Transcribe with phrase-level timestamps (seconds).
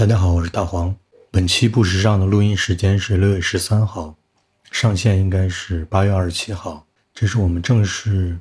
[0.00, 0.96] 大家好，我是大黄。
[1.30, 4.16] 本期不时尚的录音时间是六月十三号，
[4.70, 6.86] 上线应该是八月二十七号。
[7.12, 8.38] 这是我们正式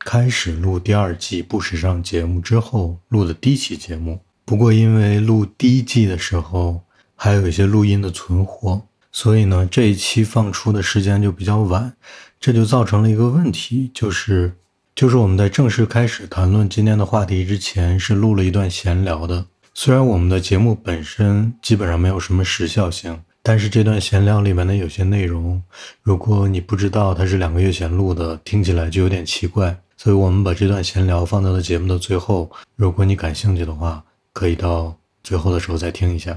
[0.00, 4.18] 开始录第二季不时尚节目之后录的第一期节目。
[4.44, 6.80] 不过因为录第一季的时候
[7.14, 11.94] 还有一些录音的存货，所以呢这一期放出的时间就比较晚，
[12.40, 14.52] 这就造成了一个问题，就是
[14.96, 19.46] 就是我们在正式开始谈论今天的话题之前是录了一段闲聊的。
[19.80, 25.62] 虽然我们的节目本身基本上没有什么时效性，但是这段闲聊里面的有些内容，
[26.02, 29.78] 如果你不知道它是两个月前录的，听起来就有点奇怪。
[29.96, 32.50] 所以我们把这段闲聊放在了节目的最后。
[32.74, 34.92] 如果你感兴趣的话，可以到
[35.22, 36.36] 最后的时候再听一下。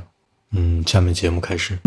[0.52, 1.80] 嗯，下面节目开始。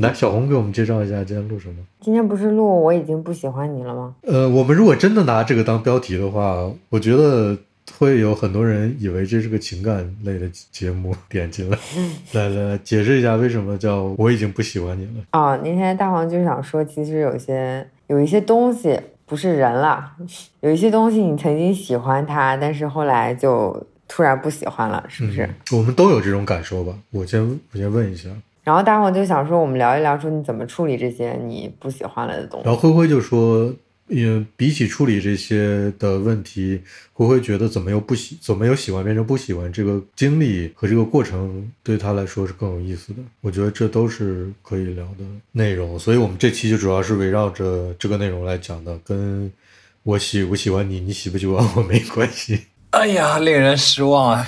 [0.00, 1.74] 来，小红给我们介绍一下今天录什么。
[2.00, 4.14] 今天不是录我已经不喜欢你了吗？
[4.22, 7.56] 呃，我们如果真的拿这个当标题的话，我觉得
[7.98, 11.78] 会有很多人以为这是个情感类的节目，点进来。
[12.32, 15.24] 来来来，解释一下为什么叫我已经不喜欢你了。
[15.32, 20.12] 哦，那天大黄就想说，其实有些有一些东西不是人了，
[20.60, 25.48] 有一些东西你曾经喜欢他，但是后来就突然不喜欢了，是不是？
[25.72, 26.94] 我们都有这种感受吧？
[27.10, 27.42] 我先
[27.72, 28.30] 我先问一下。
[28.62, 32.66] 然后大黄就想说，我们聊一聊，说你怎么处理这些你不喜欢了的东西。
[32.66, 33.74] 然后灰灰就说，
[34.08, 43.20] 嗯，比起处理这些的问题，灰灰觉得怎么又不喜，怎么由喜欢变成不喜欢，这个经历和这个过程对他来说是更有意思的。
[43.40, 49.50] 我觉得这都是可以聊的内容，所以我们这期就主要是围绕着这个内容来讲的，跟
[50.02, 52.66] 我喜不喜欢你，你喜不喜欢我没关系。
[52.90, 54.46] 哎呀，令人失望啊！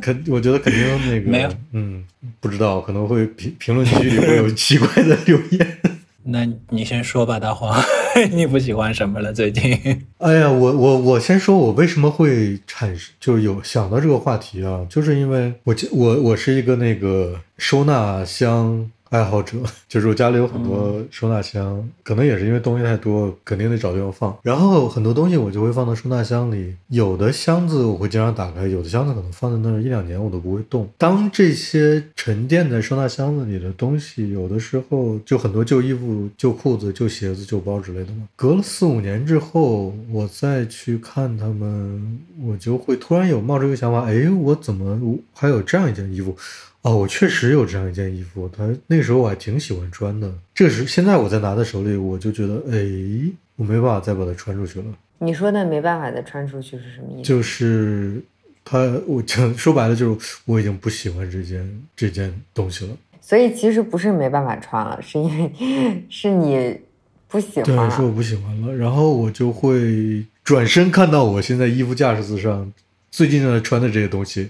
[0.00, 2.04] 肯，我觉得肯定那个没有，嗯，
[2.40, 5.78] 不知道，可能会评评论区里会有奇怪的留言。
[6.24, 7.82] 那你先说吧，大黄，
[8.32, 9.32] 你不喜欢什么了？
[9.32, 9.72] 最近？
[10.18, 18.90] 哎呀，我我我先说，我为什么会产生，就是有想到这个话题啊，就是因为我我我是一个那个收纳箱。
[19.10, 19.58] 爱好者
[19.88, 24.36] 就是我家里有很多收纳箱，可能也是因为东西太多，肯定得找地方放。
[24.42, 30.88] 然后很多东西我就会放到收纳箱里，有的箱子我会经常打开，有的箱子可能放在那儿一两年我都不会动。
[30.96, 46.36] 当这些沉淀在收纳箱子里的东西，有的时候就很多旧衣服、旧裤子、旧鞋子、旧包之类的嘛，隔了四五年之后，我再去看他们，我就会突然有冒出一个想法：哎，我怎么还有这样一件衣服？
[46.82, 50.32] 哦，我确实有这样一件衣服，它那个时候我还挺喜欢穿的。
[50.54, 54.86] 这是现在我在拿在手里，我就觉得，哎，我没办法再把它穿出去了。
[55.18, 57.28] 你说的没办法再穿出去是什么意思？
[57.28, 58.22] 就是
[58.64, 62.96] 它，我讲说白了就是我已经不喜欢这件这件东西了。
[63.20, 66.80] 所以其实不是没办法穿了，是因为是你
[67.28, 67.64] 不喜欢。
[67.66, 68.74] 对，是我不喜欢了。
[68.74, 72.72] 然后我就会转身看到我现在衣服架子上
[73.10, 74.48] 最近在穿的这些东西。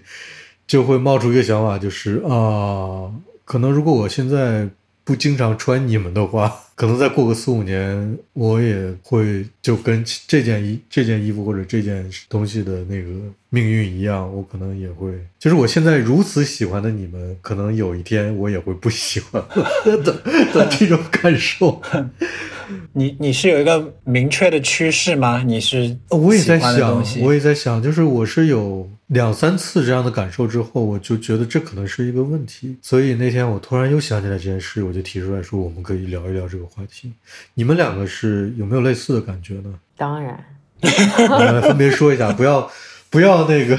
[0.70, 3.10] 就会冒出一个想法，就是啊，
[3.44, 4.68] 可能如果我现在
[5.02, 13.08] 不经常穿你们的话， 可能再过个四五年，我也会就跟这件衣、这件衣服或者这件东西的那个
[13.48, 15.10] 命运一样，我可能也会，
[15.40, 19.42] 就是我现在如此喜欢的你们，可能有一天我也会不喜欢
[19.84, 20.22] 的
[20.54, 21.82] 的这种感受。
[22.94, 25.42] 你你是有一个明确的趋势吗？
[25.44, 32.76] 你是我也在想，我也在想，就是我是有两三次这样的感受之后，我就觉得这可能是一个问题。
[32.80, 37.12] 所以那天我突然又想起来这件事，我就提出来说，我们可以聊一聊这个话题。
[37.54, 39.74] 你们两个是有没有类似的感觉呢？
[39.96, 40.42] 当然，
[41.62, 42.70] 分别说一下，不要
[43.10, 43.78] 不要那个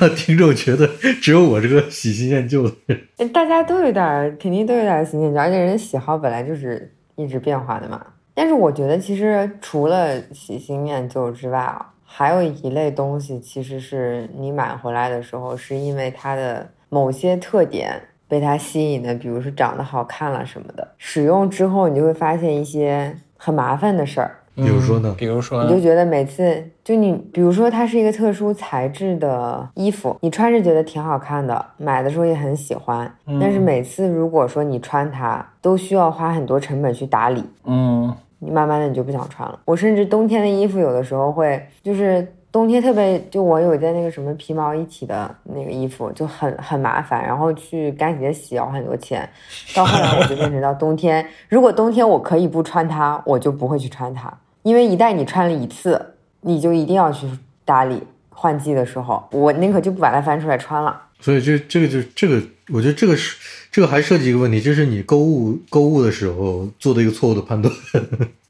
[0.00, 0.88] 让听众觉得
[1.20, 3.28] 只有我这个喜新厌旧的人。
[3.32, 6.92] 大家都有点，肯定都有点喜新厌旧，而且人喜好本来就是。
[7.14, 8.02] 一直变化的嘛，
[8.32, 24.36] 但是我觉得其实除了喜新厌旧之外啊，还有一类东西，其实是你买回来的时候，是因为它的某些特点被它吸引的，比如说长得好看了什么的，使用之后你就会发现一些很麻烦的事儿。
[24.54, 25.14] 比如说呢？
[25.16, 33.10] 比如说，你就觉得每次就你，比如说它是一个特殊材质的衣服，你穿着觉得挺好看的，买的时候也很喜欢。
[33.40, 37.42] 但是每次如果说你穿它，都需要花很多成本去打理。
[37.64, 39.56] 嗯，你慢慢的你就不想穿了。
[39.64, 49.28] 我甚至冬天的衣服有的时候会，就是冬天特别，就我有一件那个什么皮毛一体的那个衣服，就很很麻烦，然后去干洗店洗要很多钱。
[49.76, 54.32] 到后来我就变成到冬天，如果冬天我可以不穿它，我就不会去穿它。
[54.62, 57.28] 因为一旦你穿了一次，你就一定要去
[57.64, 61.00] 打理换季的时候，我宁可就不把它翻出来穿了。
[61.22, 62.42] 所以这这个就这个，
[62.74, 63.38] 我觉得这个是
[63.70, 67.72] 这个还涉及一个问题，就是你购物购物的时候做的一个错误的判断。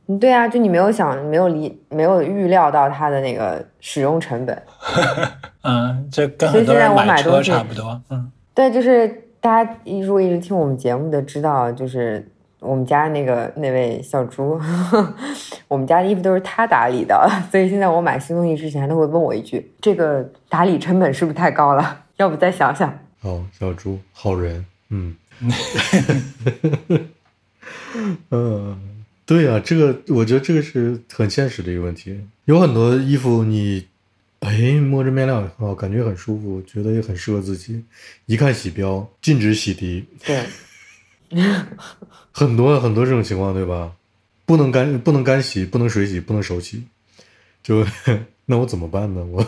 [0.09, 4.63] 嗯 对啊，就你没有想，没有理，没有预料到它的那个使用成本。
[5.63, 8.03] 嗯，这跟所以很多现在我人买车买东西差不多。
[8.11, 9.09] 嗯，对，就是
[9.41, 12.29] 大家一如果一直听我们节目的知道，就是
[12.59, 14.61] 我们家那个那位小猪，
[15.69, 22.02] 我们家的衣服都是他打理的，所以现在我买新东西之前，他会问我一句：这个打理成本是不是太高了？
[22.17, 22.99] 要不再想想。
[23.21, 25.17] 好，小猪，好人，嗯，
[28.31, 32.21] 嗯，对啊、这个我觉得这个是很现实的一个问题。
[32.47, 33.87] 有很多衣服你，
[34.41, 37.85] 哎，摸着面料也很好，感觉很舒服，觉得也很适合自己。
[38.27, 40.45] 一看洗标，禁止洗涤，对，
[42.33, 43.93] 很多很多这种情况，对吧？
[44.45, 46.83] 不能干不能干洗，不能水洗，不能手洗，
[47.63, 47.87] 就
[48.45, 49.25] 那我怎么办呢？
[49.33, 49.45] 我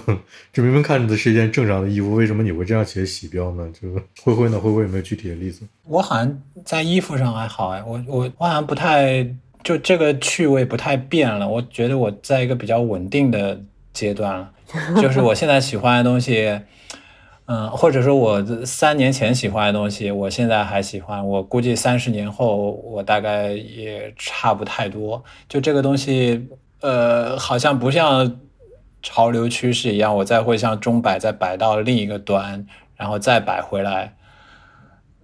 [0.52, 3.68] 这明明看着的是一件正常的衣服，为什么你会这样写洗标呢？
[3.72, 3.88] 就
[4.22, 4.58] 灰灰呢？
[4.58, 5.66] 灰灰有没有具体的例子？
[5.84, 9.26] 我好像在衣服上还好哎，我我我好像不太
[9.64, 11.48] 就这个趣味不太变了。
[11.48, 13.60] 我觉得我在一个比较稳定的
[13.92, 14.52] 阶段了，
[15.02, 16.60] 就是我现在喜欢的东西，
[17.46, 21.26] 嗯，或者说我三年前喜欢的东西，我现在还喜欢。
[21.26, 25.22] 我估计三十年后，我大概也差不太多。
[25.48, 26.46] 就这个东西，
[26.80, 28.38] 呃，好像不像
[29.04, 32.66] 潮流趋势一样，我再会像钟摆再摆到另一个端，
[32.96, 34.16] 然后再摆回来。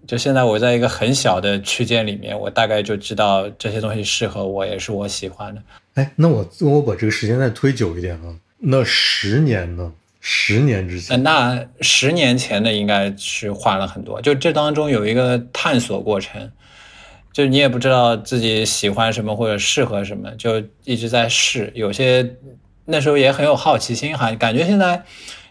[0.06, 5.62] 就现在我在一个很小的区间里面，我大概就知道这些东西适合我，也是我喜欢的。
[5.94, 9.92] 哎，那我我把这个时间再推久一点啊，那十年呢？
[10.20, 16.52] 十年之呃，前，那十年前的应该是换了很多，就这当中有一个探索过程，
[17.32, 21.72] 就你也不知道自己喜欢什么或者适合什么，就一直在试。
[21.74, 22.36] 有些
[22.90, 25.02] 那时候也很有好奇心哈，感觉现在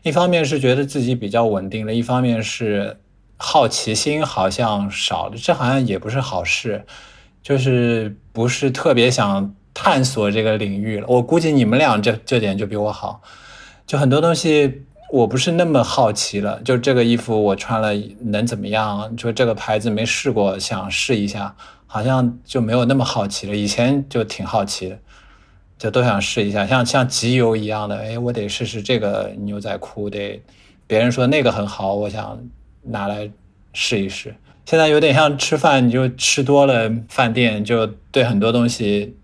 [0.04, 3.00] 一方面是觉得自己比较稳定了，一方面是
[3.38, 6.86] 好奇心好像少了，这好像也不是好事，
[7.42, 11.06] 就是不是特别想探索这个领域了。
[11.08, 13.22] 我估计你们俩这这点就比我好。
[13.88, 17.90] 就很多东西我不是那么好奇了，就这个衣服我穿了
[18.20, 19.16] 能怎么样？
[19.18, 21.56] 就这个牌子没试过，想试一下，
[21.88, 23.56] 好像就没有那么好奇了。
[23.56, 25.00] 以前就挺好奇的，
[25.80, 30.40] 就都想试一下，像像集邮一样的，哎，我得试试这个牛仔裤，得
[30.86, 32.38] 别人说那个很好，我想
[32.84, 33.28] 拿来
[33.74, 34.36] 试一试。
[34.66, 39.16] 现在有点像吃饭，你就吃多了饭店，就对很多东西。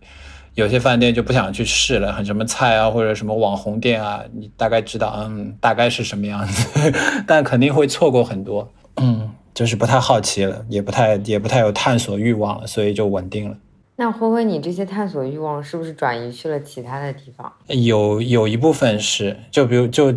[0.56, 6.94] 有些饭店就不想去试了，很什么菜啊，或者什么网红店啊，你大概知道，嗯，大概是什么样子，
[7.28, 13.58] 但肯定会错过很多，嗯，就是不太好奇了，也不太也不太有探索欲望了，所以就稳定了。
[13.98, 17.52] 那灰灰，你这些探索欲望是不是转移去了其他的地方？
[17.68, 20.14] 有有一部分是，就比如就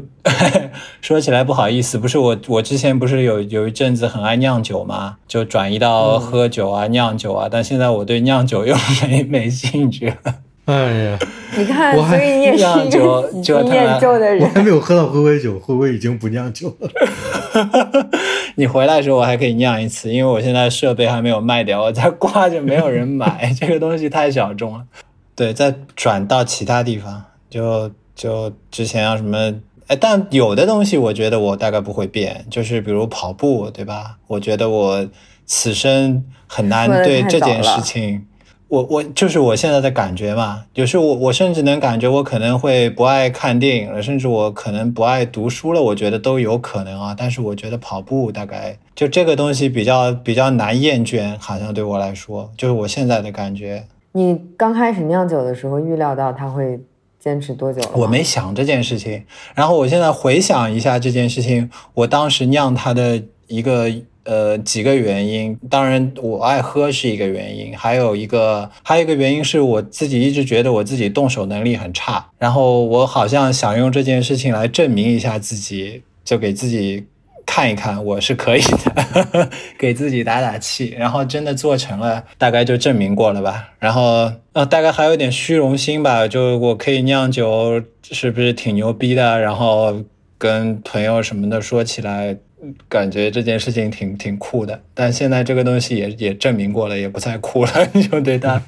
[1.01, 8.75] 说起来不好意思，不是我我之前不是有有一阵子很爱酿酒嘛，就转移到喝酒啊、酿酒啊，但现在我对酿酒又
[9.09, 10.35] 没没兴趣了。
[10.69, 11.19] 哎呀，
[11.57, 14.51] 你看，我还所以你也是酿一酒个喜新就他我厌旧的人。
[14.51, 16.91] 还没有喝到灰灰酒，灰灰已经不酿酒了。
[18.57, 24.85] 你回来的时候我还可以酿一次，因为我现在设备还没有卖掉，我在挂着没有人买， 这个东西太小众了。
[25.35, 29.55] 对，再转到其他地方，就就之前要什么，
[29.87, 34.17] 哎，但有的东西我觉得我大概不会变，就是比如跑步，对吧？
[34.27, 35.09] 我觉得我
[35.47, 38.27] 此生很难对这件事情。
[38.69, 47.15] 我我就是我现在的感觉嘛，有时候我我甚至能感觉我可能会不爱看电影了，甚至我可能不爱读书了，我觉得都有可能啊。
[47.17, 53.85] 但是我觉得跑步大概就这个东西比较比较难厌倦，好像对我来说，就是我现在的感觉。
[54.13, 56.79] 你刚开始酿酒的时候，预料到他会
[57.19, 57.91] 坚持多久了？
[57.95, 63.91] 我没想这件事情，然后我现在回想一下这件事情，我当时酿它的一个
[64.29, 77.07] 呃几个原因，当然我爱喝是一个原因，还有一个还有一个原因是我自己一直觉得我自己动手能力很差，然后我好像想用这件事情来证明一下自己，就给自己。
[77.51, 79.49] 看一看，我是可以的，
[79.81, 83.71] 给自己打打气，然后真的做成了，大概就证明过了吧。
[83.79, 89.41] 然后呃，大概还有点虚荣心吧，就我可以酿酒，是不是挺牛逼的？
[89.41, 90.05] 然后
[90.37, 92.37] 跟朋友什么的说起来，
[92.89, 94.81] 感觉这件事情挺挺酷的。
[94.95, 98.63] 但现在这个东西也也证明过了，也不再酷了， 就对它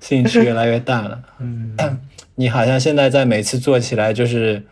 [0.00, 1.22] 兴趣越来越淡了。
[1.40, 1.76] 嗯，
[2.34, 4.62] 你好像现在在每次做起来就是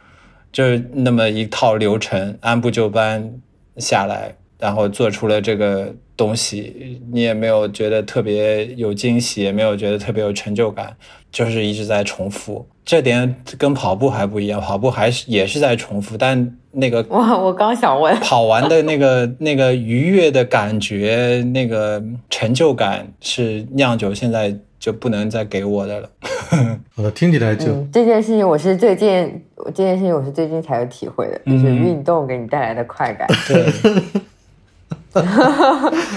[0.53, 3.33] 就是那么一套流程，按部就班
[3.77, 10.97] 下来，然后做出了这个东西，你也没有觉得特别有惊喜，也没有觉得特别有成就感，
[11.31, 12.69] 就是一直在重复。
[12.85, 26.09] 这点跟跑步还不一样，跑步还是也是在重复，但那个我我刚想问，跑完的那个 那个愉悦的感觉，那个成就感是酿酒现在就不能再给我的了。
[26.95, 33.29] 好的，听起来就、嗯，这件事情我是最近，这件事情我是最近才有体会的，就是嗯运动给你带来的快感。
[33.47, 35.23] 对，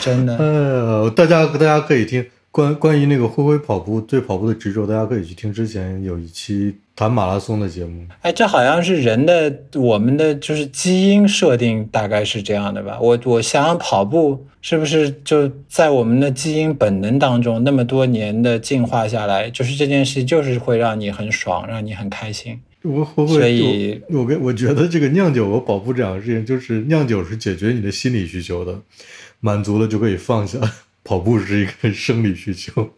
[0.01, 0.37] 真的。
[0.37, 8.05] 呃，大家大家可以听关关于那个灰灰跑步对跑步的执着，大家可以去听之前有一期谈马拉松的节目。
[8.21, 12.99] 哎，这好像是人的我们的就是基因设定，大概是这样的吧？
[13.01, 22.59] 我我想想，跑步是不是就在我们的基因本能当中，那么多年的进化下来，就是这件事就是会让你很爽，让你很开心。
[22.83, 23.39] 我会不会？
[23.39, 28.77] 所以我我跟我觉得这个酿酒和跑步这两个事情，就是酿酒是解决你的心理需求的，
[29.39, 30.59] 满足了就可以放下；
[31.03, 32.91] 跑步是一个生理需求。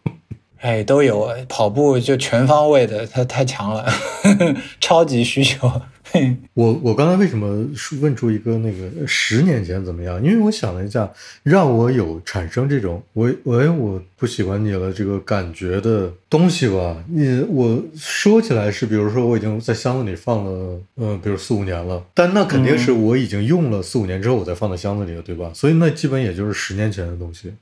[0.65, 3.85] 哎，都有跑步就全方位的，它太强了，
[4.81, 5.71] 超级需求。
[6.55, 7.67] 我我刚才为什么
[8.01, 10.23] 问出一个那个十年前怎么样？
[10.23, 11.11] 因为我想了一下，
[11.43, 16.97] 让我有产生这种我我哎我不喜欢你了这个感觉的东西吧。
[17.09, 25.51] 你我说起来是，比如说我已经在箱子里放了，呃，比如四五年了，但那肯定是我已经用了四五年之后我才放在箱子里的，对吧？
[25.53, 27.53] 所以那基本也就是十年前的东西。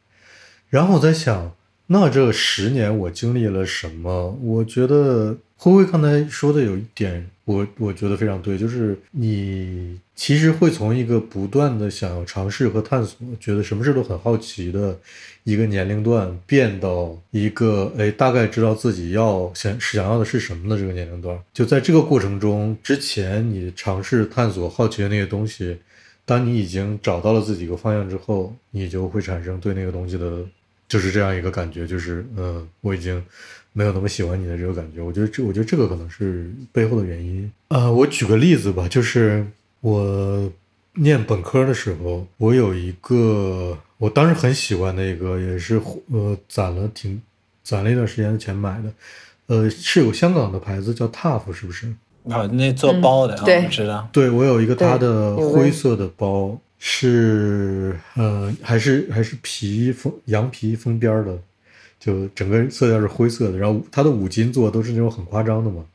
[0.69, 1.51] 然后我在想，
[1.93, 4.35] 那这十年我经历了什么？
[4.41, 14.97] 我觉得辉辉刚才说的有一点，我我觉得非常对，就是你其实会从一个不断的想要尝试和探索，觉得什么事都很好奇的
[15.43, 21.39] 一个年龄段，变到一个哎大概知道自己要想想要的是什么的这个年龄段。
[21.53, 25.77] 就在这个过程中，之前你尝试探索好奇的那些东西。
[26.25, 30.39] 当你已经找到了自己一个方向之后，你就会产生对那个东西的，
[30.93, 33.19] 就是这样一个感觉，就是嗯，我已经
[33.71, 35.01] 没有那么喜欢你的这个感觉。
[35.01, 37.51] 我觉得这，我觉得这个可能是背后的原因。
[37.69, 39.43] 呃，我举个例子吧，就是
[39.81, 40.51] 我
[40.93, 45.81] 念本科的时候，我有一个我当时很喜欢的一个，也是
[46.12, 47.19] 呃攒了挺
[47.63, 48.93] 攒了一段时间的钱买的，
[49.47, 51.91] 呃，是有香港的牌子叫 Tough，是不是？
[52.25, 54.07] 哦，那做包的，嗯对我知道。
[54.13, 61.39] 对，我有一个它的灰色的包，是呃，还是还是皮封羊皮封边的，
[61.97, 63.57] 就整个色调是灰色的。
[63.57, 65.85] 然后它的五金做都是那种很夸张的嘛，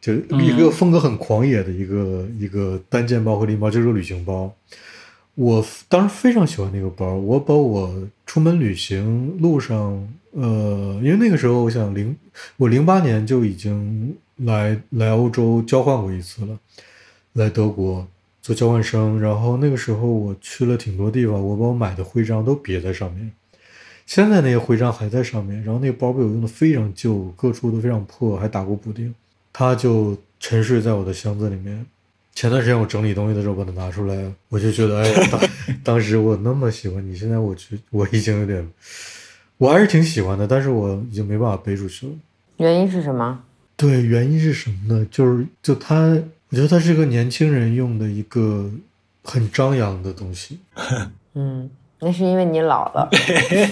[0.00, 4.50] 就一个风格很狂野的一个、一个单肩包和拎包，就是个旅行包。
[5.34, 12.16] 我当时非常喜欢那个包，我把我出门旅行路上，呃，因为那个时候我想零，
[12.56, 16.58] 我零八年就已经来来欧洲交换过一次了，
[17.34, 18.08] 来德国
[18.48, 23.30] 做交换生，然后那个时候我去了挺多地方，我把我买的徽章都别在上面，
[24.06, 29.14] 现在那些徽章还在上面，然后那个包被我用的非常旧，各处都非常破，还打过补丁，
[29.52, 31.84] 它就沉睡在我的箱子里面。
[32.34, 35.40] 前段时间我整理东西的时候把它拿出来，我就觉得，哎，当
[35.84, 38.66] 当时我那么喜欢你，现在我去，我已经有点，
[39.58, 42.12] 我还是挺喜欢的，但是我已经没办法背出去了。
[42.56, 43.42] 原因是什么？
[43.76, 45.06] 对，原因是什么呢？
[45.10, 46.18] 就是就它，
[46.50, 48.70] 我觉得它是个年轻人用的一个
[49.24, 50.58] 很张扬的东西。
[51.34, 51.68] 嗯，
[52.00, 53.08] 那是因为你老了，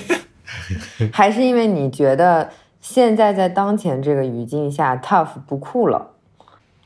[1.13, 6.11] 还是因为你觉得现在在当前这个语境下，tough 不酷了？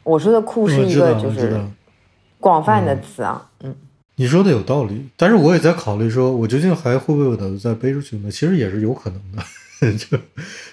[0.03, 1.61] 我说的酷是一个就是。
[2.43, 3.77] 广泛的词啊，嗯，
[4.15, 8.31] 你说的有道理，但是我也在考虑说，我究竟还会不会把它再背出去呢？
[8.31, 9.43] 其实也是有可能的，
[9.97, 10.19] 就，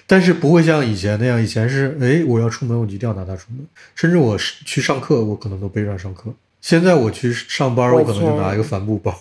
[0.06, 1.42] 但是不会像以前那样。
[1.42, 6.30] 以前是，哎，我要出门，我就一定要拿它出门，甚至我是去上课，我可能都背上上课。
[6.60, 9.14] 现在我去上班，我我可能就拿一个帆布包，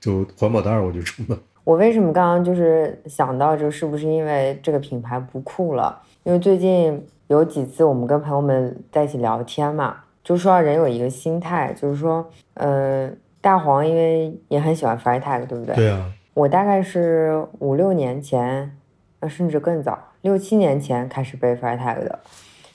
[0.00, 1.38] 就环保袋儿我就出门。
[1.64, 5.96] 我为什么刚刚就是想到就，是不是因为这个品牌不酷了？
[6.24, 13.08] 因为最近有几次我们跟朋友们在一起聊天嘛，就说人有一个心态，就是说，呃，
[13.40, 15.74] 大黄因为也很喜欢 Freitag，对不对？
[15.76, 18.76] 对啊，我大概是五六年前，
[19.22, 22.18] 呃，甚至更早，六七年前开始背 Freitag 的。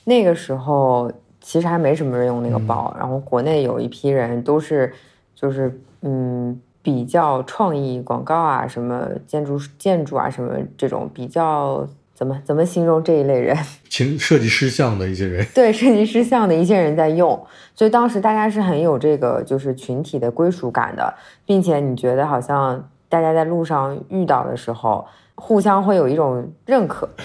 [0.04, 1.12] 那个时候
[1.42, 4.90] 其实还没什么人用那个包，然后国内有一批人都是，
[5.34, 13.54] 就是嗯，比较创意广告啊，什么建筑建筑啊，什么这种比较怎么怎么形容这一类人？
[13.90, 17.38] 情设计师像的一些人， 对设计师像的一些人在用，
[17.74, 21.12] 所以当时大家是很有这个就是群体的归属感的，
[21.44, 25.06] 并且你觉得好像大家在路上遇到的时候，
[25.40, 27.08] 互相会有一种认可。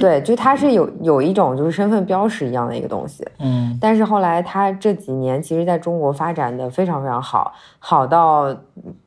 [0.00, 8.56] 对，就它是有有一种就是身份标识一样的一个东西，嗯，但是后来它这几年其实在中国发展的非常非常好，好到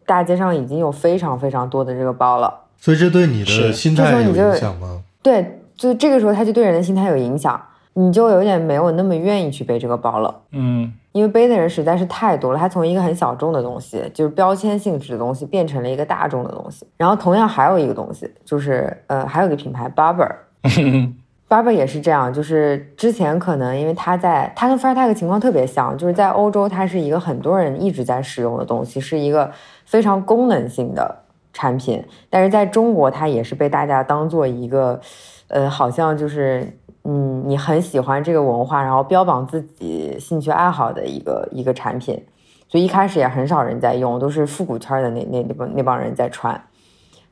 [0.05, 2.53] 大街上已经有非常非常多的这个包了。
[2.77, 5.01] 所以这对你的是心态有影响吗？
[5.23, 7.59] 对，就这个时候他就对人的心态有影响。
[7.93, 10.41] 你就有点没有那么愿意去背这个包了。
[10.51, 16.87] 嗯因为背的人实在是太多了，它从一个很小众的东西，就是标签性质的东西，变成了一个大众的东西。
[16.95, 20.31] 然后同样还有一个东西，就是呃，还有一个品牌 Barber。
[21.49, 29.51] Barber 也是这样，就是之前可能因为它在，它跟 Freitag 情况特别像，就是在欧洲它是一个很多人一直在使用的东西，是一个
[29.83, 35.01] 非常功能性的产品，但是在中国它也是被大家当做一个，
[35.49, 42.23] 呃，好像就是嗯，你很喜欢这个文化，然后标榜自己兴趣爱好的一个一个产品，
[42.69, 46.63] 所以一开始也很少人在用，都是复古圈的那那那帮那帮人在穿，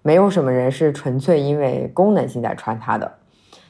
[0.02, 3.12] 没有什么人是纯粹因为功能性在穿它的。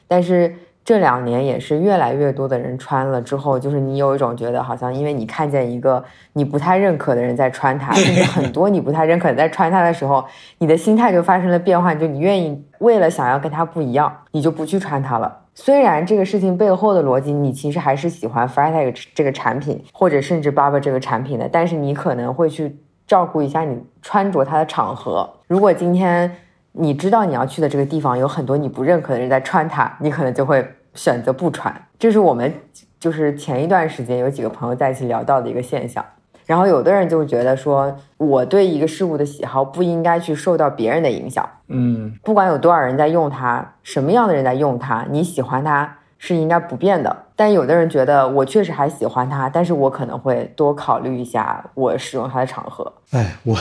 [0.08, 6.02] 但是这两年也是越来越多的人穿了之后，就是你有一种觉得好像因为你看见一个
[6.32, 10.24] 你不太认可的人在穿它，甚至很多你不太认可的在穿它的时候，
[10.58, 15.39] 你的心态就发生了变化，就你愿意为了想要跟它不一样，你就不去穿它了。
[15.62, 25.28] 虽然这个事情背后的逻辑，你其实还是喜欢 Freitag 这个产品，或者甚至 Barber 这个产品的，但是你可能会去照顾一下你穿着它的场合。
[25.48, 26.34] 如果今天
[26.72, 31.70] 你知道你要去的这个地方有很多你不认可的人在穿它，你可能就会选择不穿。
[31.98, 32.50] 这是我们
[32.98, 36.02] 就是前一段时间有几个朋友在一起聊到的一个现象。
[36.50, 47.26] 然后有的人就觉得说，我对一个事物的喜好不应该去受到别人的影响，嗯不管有多少人在用它，什么样的人在用它，你喜欢它是应该不变的。
[47.36, 52.92] 但有的人觉得我确实还喜欢它，但是我可能会多考虑一下我使用它的场合。
[53.12, 53.56] 哎，我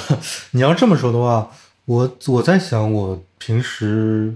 [0.54, 1.48] 你要这么说的话，
[1.86, 4.34] 我我在想，我平时，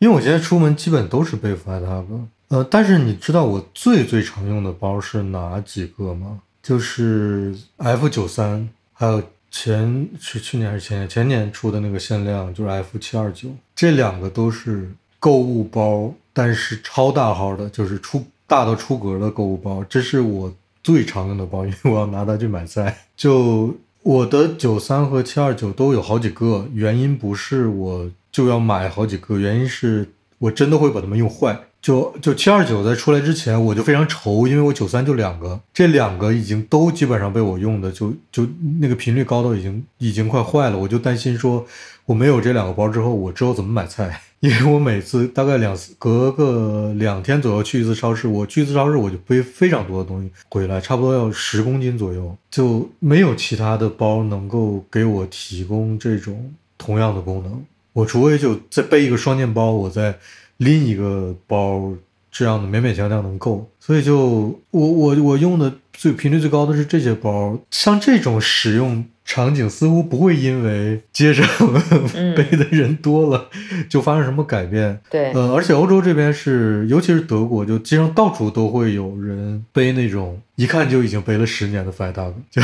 [0.00, 2.04] 因为我现在出门基本都是背 Freitag，
[2.48, 6.40] 呃，但是你知道我最最常用的包是哪几个吗？
[6.66, 22.98] 就是 F 九三，还有前是去年还是前年前年出的那个限量，就是 F 七二九，这两个都是购物包，但是超大号的，就是出大到出格的购物包，这是我最常用的包，因为我要拿它去买菜。
[23.16, 30.08] 就我的九三和七二九都有好几个，原因不是我就要买好几个，原因是
[30.38, 31.58] 我真的会把它们用坏。
[31.82, 38.44] 就就七二九在出来之前，我就非常愁，因为我九三就两个，这两个已经都基本上被我用的就就
[38.80, 41.64] 那个频率高到已经已经快坏了，我就担心说
[42.04, 44.20] 我没有这两个包之后，我之后怎么买菜？
[44.40, 57.64] 因为我每次大概两隔个两天左右去一次超市，我去一次超市我就背非常多的东西回来，差不多要十公斤左右，就没有其他的包能够给我提供这种同样的功能。
[57.96, 60.14] 我除非就再背一个双肩包，我再
[60.58, 61.90] 拎一个包，
[62.30, 63.66] 这样的勉勉强强能够。
[63.80, 71.44] 所以就我我我用的最频率最高的是这些包，像这种使用场景似乎不会因为街上
[72.36, 73.48] 背的人多了
[73.88, 75.00] 就发生什么改变。
[75.10, 82.62] 对，呃，而且欧洲这边是，尤其是德国，就街上到处都会有人背那种一看就已经背了十年的 Freitag，就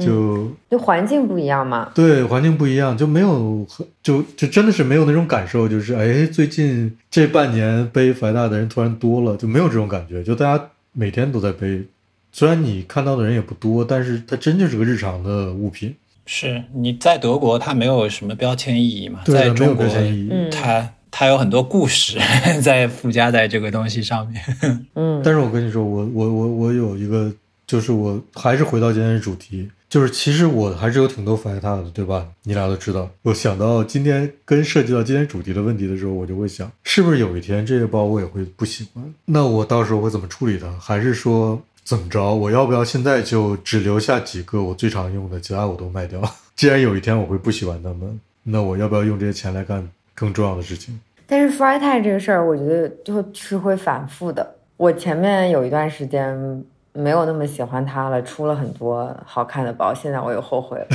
[0.00, 1.92] 就、就环境不一样嘛。
[1.94, 3.64] 对环境不一样，就没有
[4.02, 11.84] 就就真的是没有那种感受，就是哎，最近这半年背 Freitag 的人突然多了，就没有这种感觉，就大家每天都在背。
[12.32, 15.94] 虽然你看到的人也不多，但是它真就是个日常的物品。
[16.26, 19.20] 是你在德国，它没有什么标签意义嘛？
[19.24, 22.18] 对没有在中国标签意义，嗯它它有很多故事
[22.62, 24.40] 在附加在这个东西上面。
[24.94, 27.32] 嗯，但是我跟你说，我我我我有一个，
[27.66, 32.28] 就是我还是回到今天的主题，就是其实我还是有挺多 Freitag 的，对吧？
[32.44, 33.10] 你俩都知道。
[33.22, 39.02] 我想到今天跟涉及到今天主题的问题的时候，我就会想，是不是有一天这些包我也会不喜欢？
[39.24, 40.70] 那我到时候会怎么处理它？
[40.78, 42.32] 还是说怎么着？
[42.32, 46.22] 我要不要现在就只留下几个我最常用的，其他我都卖掉？
[46.54, 51.00] 既然有一天我会不喜欢它们，那我要不要用这些钱来干更重要的事情？
[51.26, 54.54] 但是 Freitag 这个事儿，我觉得就是会反复的。
[54.76, 60.86] 我前面有一段时间没有那么喜欢它了，出了很多好看的包，现在我又后悔了。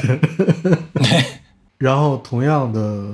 [1.77, 3.12] 然后同样的，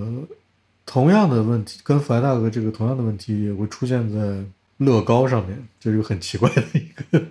[0.85, 4.45] 同样的问题跟 Freitag 这个同样的问题也会出现在
[4.77, 7.25] 乐高上面，这是个很奇怪的一个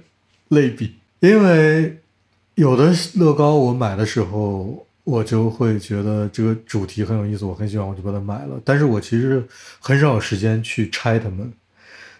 [0.50, 0.94] 类比。
[1.18, 1.98] 因为
[2.54, 8.60] 有的乐高我买的时候，我就会觉得这个主题很有意思，我很喜欢，我就把它买了。
[8.64, 9.42] 但是我其实
[9.80, 11.52] 很少有时间去拆它们，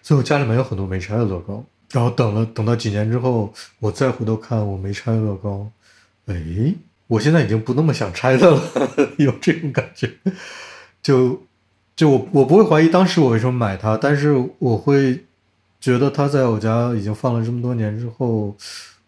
[0.03, 1.63] 所以我家里面有很多没拆的乐高。
[1.91, 5.69] 然后等了等到几年之后，我再回头看我没拆的乐高，
[6.27, 6.73] 哎，
[7.07, 8.61] 我现在已经不那么想拆它了，
[9.19, 10.09] 有这种感觉。
[11.03, 11.43] 就
[11.95, 15.25] 就我我不会怀疑当时我为什么买它，但是我会
[15.81, 18.55] 觉得他在我家已经放了这么多年之后，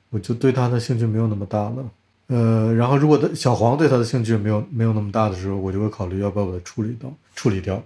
[0.09, 1.75] 我就对它的兴趣没有那么大了。
[2.27, 7.79] 呃，然后如果的小黄对它的兴趣没有没有那么大的时候，我就会考虑要不要把它处理掉处理掉。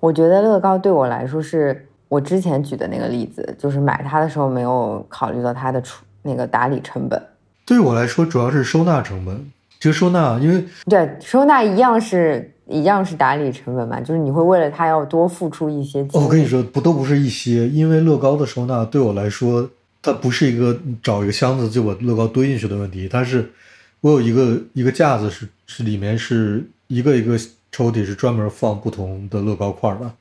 [0.00, 7.22] 我觉得乐高对我来说是我之前举的那个例子，就是买它的时候没有考虑到它的出那个打理成本。
[7.64, 9.52] 对我来说，主要是收纳成本。
[9.78, 16.06] 这个收纳，因为对收纳一样是一样是打理成本嘛，就是你会为了它要多付出一些。
[16.12, 19.68] 我跟你说，不都不是一些，因为乐高的收纳对我来说，
[20.00, 23.50] 它不是一个找一个箱子就把乐高堆进去的问题，它是
[24.00, 27.38] 我有一个一个架子，是是里面是一个一个
[27.70, 30.12] 抽屉，是专门放不同的乐高块的。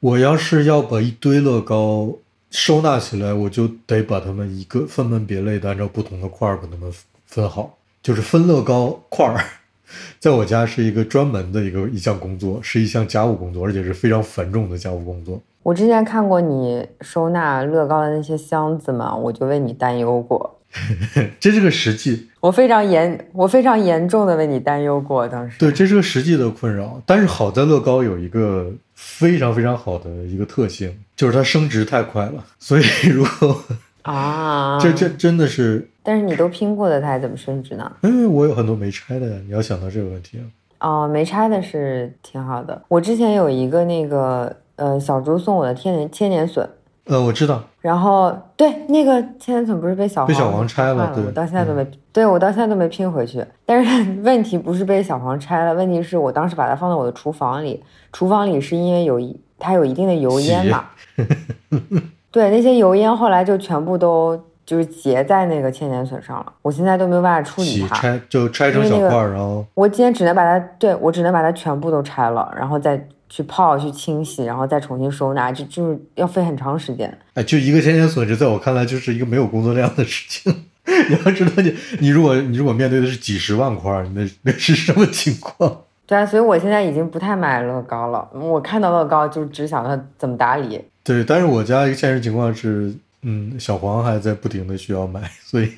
[0.00, 2.10] 我要是要把一堆乐高
[2.50, 6.90] 收纳起来，我就得把它们一个分门别类的按照不同的块儿把它们
[7.26, 7.76] 分好。
[8.02, 9.44] 就是分乐高块儿，
[10.18, 15.40] 在我家是一个专门的一个一项工作，是一项家务工作，而且是非常繁重的家务工作。
[15.62, 20.56] 我之前看过你收纳乐高的那些箱子嘛，我就为你担忧过。
[21.40, 25.26] 这是个实际，我非常严，我非常严重的为你担忧过。
[25.26, 27.02] 当时对，这是个实际的困扰。
[27.04, 32.44] 但是好在乐高有一个非常非常好的一个特性，就是它升值太快了。
[32.60, 33.60] 所以如果
[34.02, 35.88] 啊，这这真的是。
[36.02, 37.90] 但是你都拼过的，它还怎么升值呢？
[38.02, 40.44] 因为我有很多没拆的呀，你要想到这个问题啊。
[40.80, 42.80] 哦，没拆的是挺好的。
[42.88, 46.66] 我之前有一个那个呃小猪送我的千年千年隼，
[47.04, 47.62] 呃，我知道。
[47.82, 53.44] 然后对那个千年隼不是被小被小黄拆了，对，我到现在都没，对我到现在都没拼回去。
[53.66, 60.86] 但是 问题不是被小黄拆了，问题是我当时把它放在我的厨房里，厨房里是因为有一它有一定的油烟嘛。
[62.30, 64.40] 对，那些油烟后来就全部都。
[64.66, 77.12] 就是结在那个千年隼上了，我现在都没有办法处理它，拆就拆成小块儿，然后我今天只能把它，对我只能把它全部都拆了，然后再去泡、去清洗，然后再重新收纳，就就是要费很长时间。
[77.34, 80.54] 哎，就一个千年隼，这在我看来就是一个没有工作量的事情。
[80.86, 85.78] 你要知道，你你如果你如果面对的是几十万块，那那是什么情况？
[86.06, 88.28] 对啊，所以我现在已经不太买乐高了。
[88.32, 90.80] 我看到乐高就只想它怎么打理。
[91.04, 92.94] 对，但是我家一个现实情况是。
[93.22, 95.70] 嗯，小黄还在不停的需要买， 所以，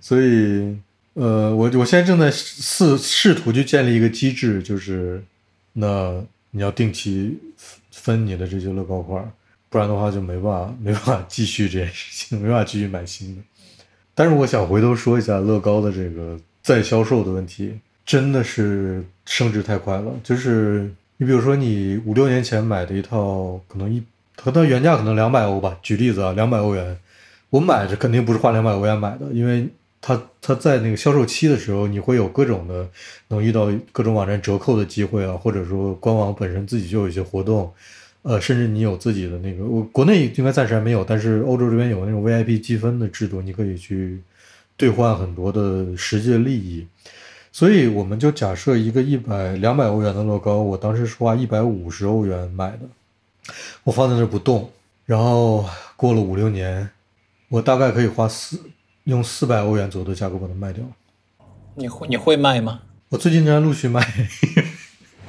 [0.00, 0.74] 所以，
[1.12, 5.22] 呃，我我现在正在试试图去建立一个机制，就是，
[5.74, 7.38] 那你要定期
[7.90, 9.22] 分你的这些乐高块，
[9.68, 13.42] 不然的话就没办法没办法继续这件事情，没办法继续买新的。
[14.14, 20.10] 但是我想回头说一下乐高的这个再销售的问题，真的是升值太快了。
[20.24, 24.02] 就是你比如说你五六年前买的一套，可能一。
[24.36, 26.98] 和它原价可能两百欧吧，举例子啊，两百欧元，
[27.50, 29.66] 我买是肯定不是花两百欧元买的，因为
[30.02, 32.86] 它它在那个销售期的时候，你会有各种的
[33.28, 37.72] 能遇到各种网站折扣的机会啊，或者说官网本身自己就有一些活动，
[38.22, 44.20] 呃，甚至你有自己的那个，我国内应该暂时还没有，但是欧洲这边有那种 VIP 积分的制度，你可以去
[44.76, 46.84] 兑换很多的实际的利益，
[47.54, 52.80] 所以我们就假设一个一百两百欧元的乐高，我当时是花一百五十欧元买的。
[53.84, 54.68] 我放在那不动，
[55.06, 55.64] 然后
[55.94, 56.90] 过了五六年，
[57.48, 58.60] 我大概可以花四
[59.04, 60.84] 用四百欧元左右的价格把它卖掉。
[61.76, 62.80] 你会你会卖吗？
[63.10, 64.04] 我最近正在陆续卖。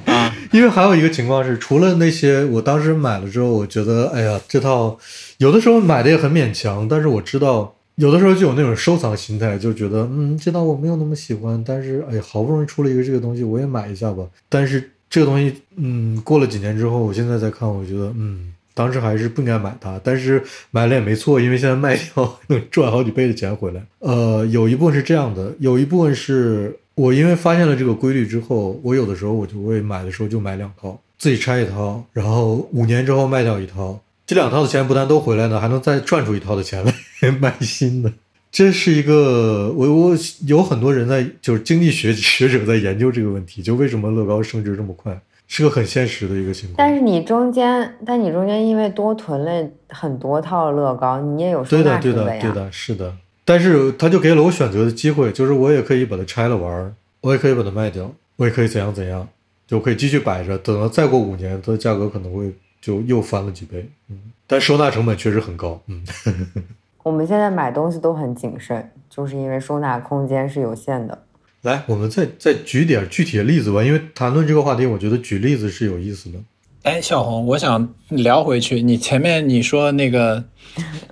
[0.06, 4.98] 啊，因为还有一个情况是，除了那些我当时买了之后，我觉得哎呀，这套
[5.38, 14.24] 有的时候买的也很勉强，但是我知道有的时候就有那种收藏心态，就觉得嗯，这套我没有那么喜欢，但是哎，好不容易出了一个这个东西，我也买一下吧。
[14.48, 14.90] 但是。
[15.08, 19.98] 这个东西，嗯，过了几年之后，我现在再看，我觉得，嗯，当时还是不应该买它。
[20.02, 23.80] 但是买了也没错，因为现在卖掉 能赚好几倍的钱回来。
[24.00, 36.92] 呃，有一部分是这样的，有一部分是我因为发现了这个规律之后，我有的时候我就会买的时候就买两套，自己拆一套，然后五年之后卖掉一套，这两套的钱不但都回来呢，还能再赚出一套的钱来
[37.40, 38.12] 买新的。
[38.52, 46.76] 这是一个，我我有很多人在，就是经济学学者在研究这个问题，就为什么乐高升值这么快，是个很现实的一个情况。
[46.78, 51.98] 但是你中间，但你中间因为多囤了很多套乐高，你也有收纳。
[51.98, 53.14] 对的，对的，对的，是的。
[53.44, 59.28] 但是他就给了我选择的机会，就是我也可以把它拆了玩，我也可以把它卖掉，我也可以怎样怎样，
[59.66, 62.50] 就可以继续摆着，等到再过五年，它的价格可能会
[62.80, 63.86] 就又翻了几倍。
[64.08, 65.82] 嗯，但收纳成本确实很高。
[65.88, 66.02] 嗯。
[67.06, 71.16] 我们现在买东西都很谨慎，就是因为收纳空间是有限的。
[71.62, 76.38] 来，我们再再举点具体的例子吧，因为谈论这个话题，我觉得举例子是有意思的。
[76.82, 80.42] 哎，小红，我想聊回去，你前面你说那个，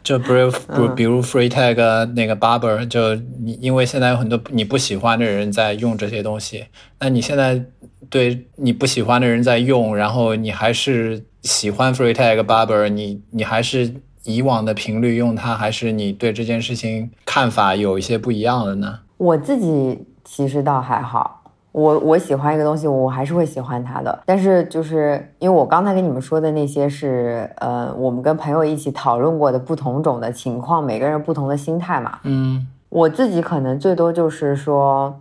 [0.02, 0.50] 就比如
[0.96, 6.64] 比如 Free Tag 那个 Barber，就你因为现在有很多你不喜欢的人在用这些东西，
[6.98, 7.64] 那你现在
[8.10, 13.94] 对你不喜欢的人在用，然后你还是喜欢 Free Tag Barber，你你还是。
[14.24, 19.00] 以往的频率用它，还是你对这件事情看法有一些不一样的呢？
[19.16, 24.22] 我自己其实倒还好，我我喜欢一个东西，我还是会喜欢它的。
[24.26, 32.18] 但是就是因为我刚才跟你们说的那些是，呃，我们跟朋友一起讨论过的不同种的情况，每个人不同的心态嘛。
[32.24, 35.20] 嗯我自己可能最多就是说，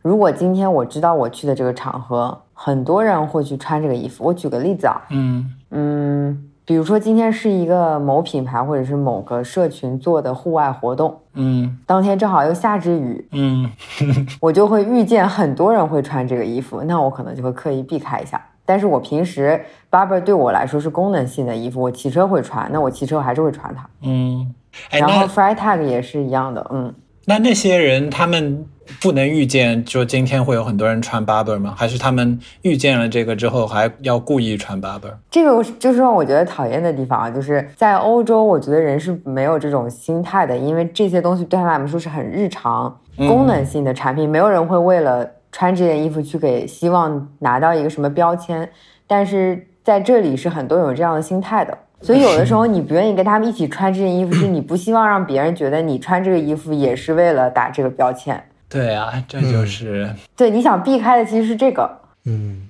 [0.00, 4.24] 如果今天我知道我去的这个场合，很多人会去穿这个衣服。
[4.24, 13.70] 我举个例子啊，嗯嗯，比如说今天是一个某品牌或者是某个社群做的户外活动，嗯当天正好又下着雨，嗯
[14.40, 18.40] 我就会遇见很多人会穿这个衣服，那我可能就会刻意避开一下。
[18.64, 23.84] 但是我平时 Barber 对我来说是功能性的衣服，我骑车会穿，那我骑车我还是会穿它。
[24.02, 24.54] 嗯，
[24.90, 26.94] 哎，然后 Freitag 也是一样的，嗯，
[27.26, 28.64] 那那些人他们
[29.02, 31.74] 不能预见，就今天会有很多人穿 Barber 吗？
[31.76, 35.14] 还是他们预见了这个之后还要故意穿 Barber？
[35.28, 48.68] 这个就是让我觉得讨厌的地方啊，就是在欧洲，我觉得人是没有这种心态的，因为这些东西对他们来说是很日常、功能性的产品，没有人会为了穿这件衣服去给希望拿到一个什么标签。
[49.08, 58.40] 但是在这里是很多有这样的心态的，所以有的时候你不愿意跟他们一起穿这件衣服，是你不希望让别人觉得你穿这个衣服也是为了打这个标签。
[58.72, 62.00] 对啊，这就是、对，你想避开的其实是这个。
[62.24, 62.68] 嗯，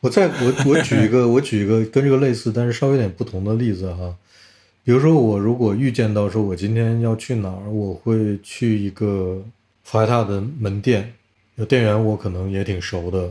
[0.00, 4.16] 我再我我举一个 我举一个跟这个类似，但是稍微有点不同的例子哈。
[4.82, 9.44] 比如说，我如果预见到说我今天要去哪儿，我会去一个
[9.84, 11.12] 弗莱塔的门店，
[11.56, 13.30] 有店员我可能也挺熟的，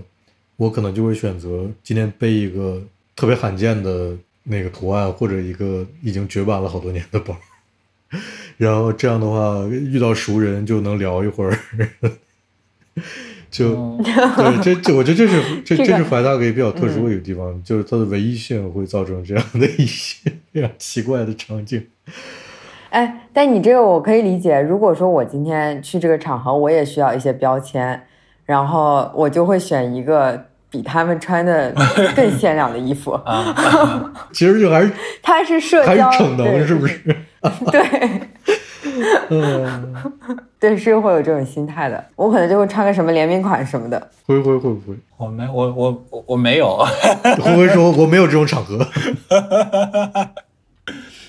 [0.57, 2.79] 我可能就会选择今天背一个
[3.15, 7.35] 特别罕见的那个图案，或者一个已经绝版了好多年的包。
[8.59, 11.57] 然后这样的话，遇到熟人就能聊一会儿，
[13.49, 21.87] 就、对，这这我觉得这是 这这是怀大给比较特殊的一个地方，就是它的唯一性会造成这样的一些非常奇怪的场景。
[22.89, 24.59] 哎，但你这个我可以理解。
[24.59, 28.03] 如果说我今天去这个场合，我也需要一些标签，
[28.45, 31.73] 然后我就会选一个比他们穿的
[32.13, 33.11] 更鲜亮的衣服。
[33.25, 34.91] 啊，其实就还是
[35.23, 36.85] 他是社还是交，逞能，是不？
[36.85, 36.99] 是？
[37.71, 37.81] 对
[39.29, 39.95] 嗯，
[40.59, 42.03] 对，是会有这种心态的。
[42.15, 44.09] 我可能就会穿个什么联名款什么的。
[44.25, 44.97] 会会会不会？
[45.17, 46.77] 我没我我我我没有
[47.23, 48.87] 会不会说我没有这种场合？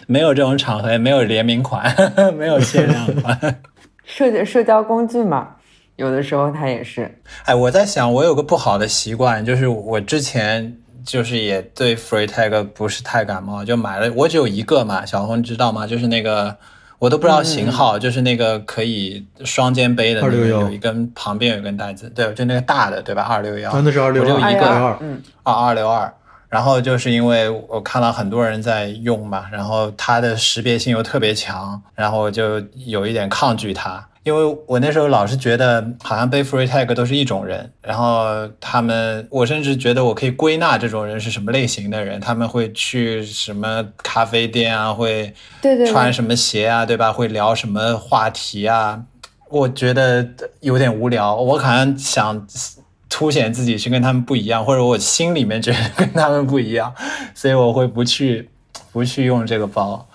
[0.06, 1.94] 没有这种场合，也没有联名款，
[2.36, 3.60] 没有限量款。
[4.04, 5.56] 社交社交工具嘛，
[5.94, 7.20] 有的时候它也是。
[7.44, 15.86] 哎，我在想，我有个不好的习惯，就是我之前就是也对 Free Tag 不是太感冒，就买了，我只有一个嘛，小红知道吗？
[15.86, 16.56] 就是那个
[17.00, 23.22] 我都不知道型号，就是那个可以双肩背的那个，261有一根旁边有一根带子，对，就那个大的，对吧？
[23.22, 26.12] 二六幺，真的是二六幺我就一个二，嗯，啊，二六二。
[26.50, 34.06] 然后就是因为我看到很多人在用嘛，然后它的识别性又特别强，然后我就有一点抗拒它。
[34.22, 45.32] 因为我那时候老是觉得好像背 free tag 都是一种人，然后他们，我甚至觉得我可以归纳这种人是什么类型的人，他们会去什么咖啡店啊，会
[45.90, 47.10] 穿什么鞋啊，对吧？
[47.10, 49.02] 会聊什么话题啊？
[49.48, 50.28] 我觉得
[50.60, 52.46] 有点无聊，我好像想
[53.08, 56.94] 凸显自己是跟他们不一样，或者我心里面觉得跟他们不一样，
[57.34, 58.48] 所以我会不去
[58.92, 60.06] 不去用这个包。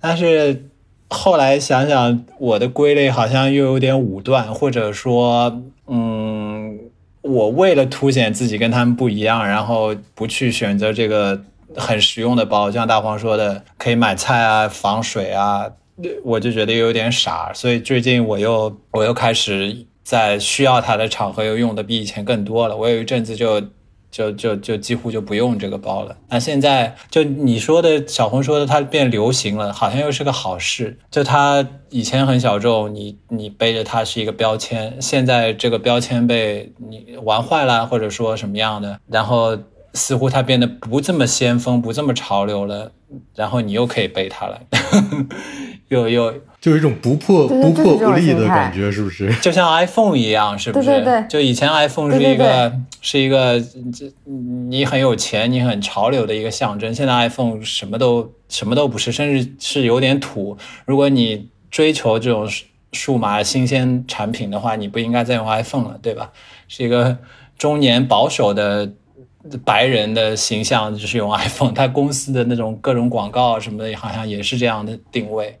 [0.00, 0.64] 但是
[1.10, 6.78] 后来想想，我的归类好像又有点武断，或者说，嗯，
[7.22, 11.42] 我为了凸显自己跟他们不一样，然后不去选择这个
[11.74, 15.66] 很实用的包，就像大黄说的，可以买菜啊、防水啊，
[16.22, 17.50] 我就觉得有点傻。
[17.54, 22.76] 所以最近我又我又开始在需要它的场合又用的比以前更多了。
[22.76, 23.62] 我有一阵子就。
[24.18, 26.16] 就就就几乎就不用这个包了。
[26.28, 30.98] 那现在就你说的小红说的，它变流行了，好像又是个好事。
[31.08, 39.56] 就它以前很小众，你你背着它是一个标签，现在这个标签被你玩坏了，或者说什么样的，然后
[39.94, 42.90] 似乎它变得不这么先锋，不这么潮流了，
[43.36, 44.60] 然后你又可以背它了，
[45.86, 49.32] 又又就有一种不破对对不破不立的感觉，是不是？
[49.40, 50.86] 就像 iPhone 一样，是不是？
[50.86, 53.60] 对对对就以前 iPhone 是对对一个是一个
[53.92, 54.12] 这
[54.68, 56.92] 你很有钱、你很潮流的一个象征。
[56.92, 60.58] 现在 iPhone 什么都什么都不是，甚至是有点土。
[60.84, 66.32] 如果你追求这种数数码新鲜产品的话，你不应该再用 iPhone 了，对吧？
[66.66, 67.16] 是一个
[67.56, 68.90] 中年保守的
[69.64, 71.72] 白人的形象，就是用 iPhone。
[71.72, 75.56] 他公司的那种各种广告什么的，好像也是这样的定位。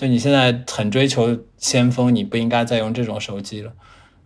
[0.00, 3.70] 就你现在很追求先锋，你不应该再用这种手机了。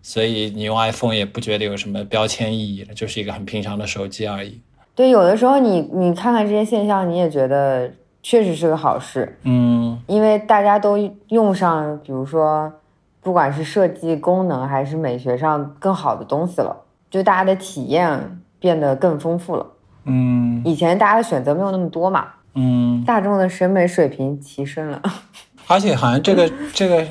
[0.03, 4.61] 所以你用 iPhone 也不觉得有什么标签意义了，就是一个很平常的手机而已。
[4.95, 7.91] 对，有的时候你你看看这些现象，你也觉得
[8.23, 10.97] 确实是个好事，嗯因为大家都
[11.31, 12.73] 用上，比如说
[13.21, 16.85] 不管是设计功能还是美学上更好的东西了。
[17.11, 19.67] 就大家的体验变得更丰富了。
[20.05, 25.03] 嗯以前大家的选择没有那么多嘛，嗯，大众的审美水平提升了。
[25.67, 27.07] 而且好像这个这个，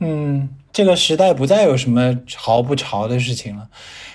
[0.00, 3.68] 嗯，这个时代不再有什么潮不潮的事情了，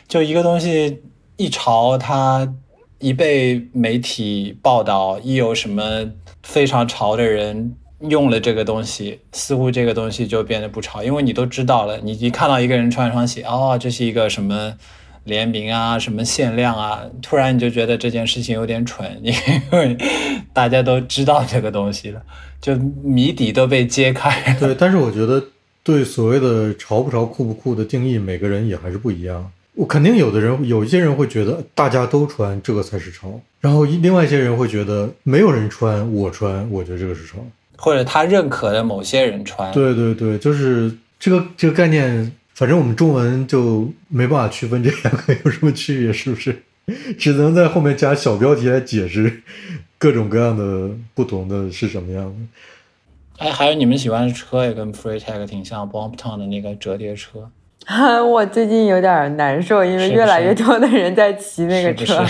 [0.07, 1.01] 就一个东西
[1.37, 2.53] 一潮，它
[2.99, 6.05] 一被媒体报道，一有什么
[6.43, 14.75] 非常潮的人用了这个东西，似乎这个东西就变得不潮，因为你都知道了，你一看到一个人穿一双鞋，哦，这是一个什么。
[15.29, 19.33] 联名啊，什么限量啊，突然你就觉得这件事情有点蠢，因
[19.71, 19.95] 为
[20.51, 22.21] 大家都知道这个东西了，
[22.59, 24.59] 就谜底都被揭开了。
[24.59, 25.41] 对，但是我觉得
[25.83, 29.49] 对所谓的潮不潮、酷不酷的定义，每个人也还是不一样。
[29.75, 37.37] 我肯定有的人，有一些人会觉得大家都穿这个才是潮，然后另外一些人会觉得没有人穿，我穿，我觉得这个是潮。
[37.77, 39.71] 或者他认可的某些人穿。
[39.71, 42.29] 对对对，就是这个这个概念。
[42.59, 46.61] 反正我们中文就没办法区分这两个有什么区别，是不是？
[47.17, 49.41] 只能在后面加小标题来解释
[49.97, 53.45] 各种各样的不同的是什么样的。
[53.45, 57.49] 哎，还有你们喜欢的车也跟 Freetag 挺像，Bompton 的那个折叠车。
[58.27, 62.25] 我最近有点难受，因为越来越多的人在骑那个车。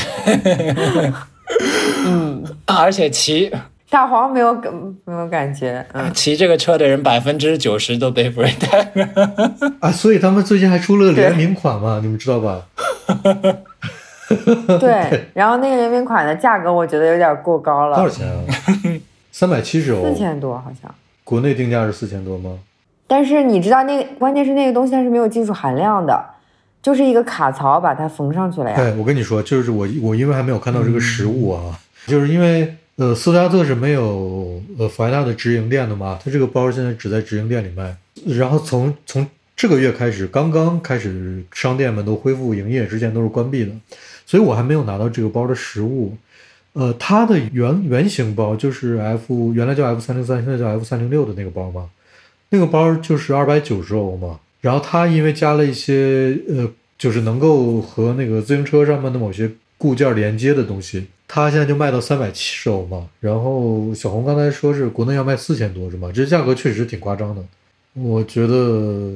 [2.06, 3.52] 嗯，而且骑。
[3.90, 4.72] 大黄没有感
[5.04, 9.08] 没有感觉，嗯，骑这个车的人百分之九十都被 Freetag
[9.82, 12.62] 啊，所以他们最近还出了联名款嘛，你们知道吧？
[14.80, 18.46] 对，然后那个联名款的价格我觉得有点过高了，多少钱啊？
[19.34, 20.94] 三百七十欧，四千多好像。
[21.24, 22.52] 国内定价是四千多吗？
[23.08, 26.24] 但是你知道那个关键是那个东西它是没有技术含量的，
[26.84, 28.76] 就是一个卡槽把它缝上去了呀。
[28.76, 31.74] 对，我跟你说，就是我我因为还没有看到这个实物啊，
[32.06, 32.76] 就是因为。
[33.00, 36.20] 呃，斯图加特是没有呃福莱纳的直营店的嘛？
[36.22, 37.96] 它这个包现在只在直营店里卖。
[38.26, 43.72] 然后从从这个月开始，刚刚开始商店们都恢复营业，之前都是关闭的，
[44.26, 46.18] 所以我还没有拿到这个包的实物。
[46.74, 51.90] 呃，它的原原型包就是 F 原来叫 F 三零三，现在叫 F 三零六的那个包嘛，
[52.50, 54.42] 那个包就是二百九十欧嘛。
[54.60, 61.08] 然后它因为加了一些呃，就是能够和那个自行车上面的某些固件连接的东西。
[61.32, 66.10] 它现在就卖到三百七十欧嘛，然后小红刚才说是国内要卖四千多是吗？
[66.12, 67.42] 这价格确实挺夸张的。
[67.94, 69.14] 我觉得，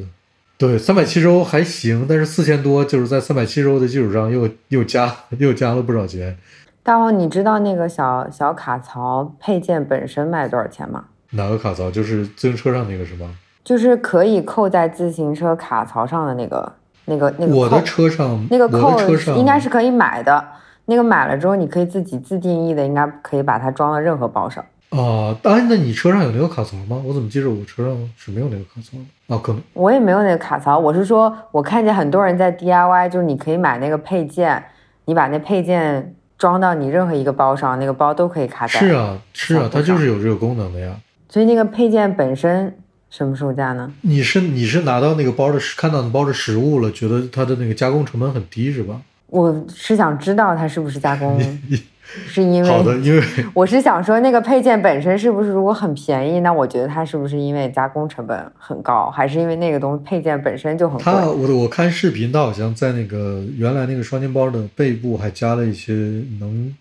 [0.56, 6.38] 对，三百七十欧还行，但是四千多就是在三百七十欧的基础上又又加 又加了不少钱。
[6.84, 11.06] 大王，你知道那个小小卡槽配件本身卖多少钱吗？
[11.32, 11.90] 哪个卡槽？
[11.90, 13.36] 就是自行车上那个是吗？
[13.64, 16.72] 就是可以扣在自行车卡槽上的那个
[17.06, 17.56] 那个那个。
[17.56, 20.46] 我的车上那个扣上应该是可以买的。
[20.86, 24.64] 那个买了之后，你可以自己自定义的，应该可以把它装到任何包上。
[24.90, 27.02] 啊，哎，那你车上有那个卡槽吗？
[27.04, 29.36] 我怎么记着我车上是没有那个卡槽的？
[29.36, 30.78] 啊，可能我也没有那个卡槽。
[30.78, 34.64] 我是说，我看见很多人在 DIY，就是你可以买那个配件，
[35.06, 38.80] 你把那配件装到你任何一个包上，那个包都可以卡在。
[38.80, 40.96] 是啊，是啊，它就是有这个功能的呀。
[41.28, 42.78] 所以那个配件本身
[43.10, 43.92] 什么售价呢？
[44.02, 49.02] 你是你是拿到那个包的看到那包的实物了，觉得它的那个加工成本很低是吧？
[49.34, 51.40] 我是想知道它是不是加工，
[52.06, 61.04] 是因为好的，因为 我是想说那个配件本身是不是如果很便宜，那我觉得它是不是因为加工成本很高，还是因为那个东西配件本身就很贵？
[61.06, 65.94] 它我我看视频，它好像在那个原来那个双肩包的背部还加了一些
[66.40, 66.72] 能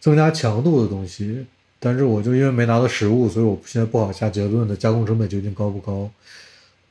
[0.00, 1.46] 增加强度的东西，
[1.78, 6.10] 但是我就因为没拿到实物，所以我现在不好下结论的加工成本究竟高不高。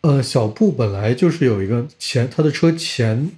[0.04, 3.30] 呃，小布本来就是有一个前，他的车前。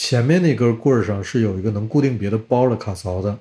[0.00, 3.38] 前面那根棍儿上是有一个能固定别的包的卡槽的。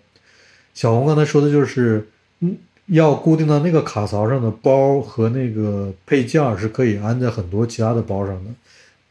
[0.74, 2.10] 小红刚才说的就是，
[2.42, 8.52] 嗯，要固定到那个卡槽上的包和那个配件是可以安在很多其他的包上的。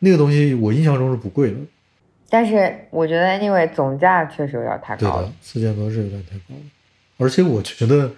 [0.00, 1.56] 那个东西我印象中是不贵的，
[2.28, 6.60] 但是我觉得因为总价确实有点太高了，四千多是有点太高了。
[7.16, 8.12] 而且我觉得，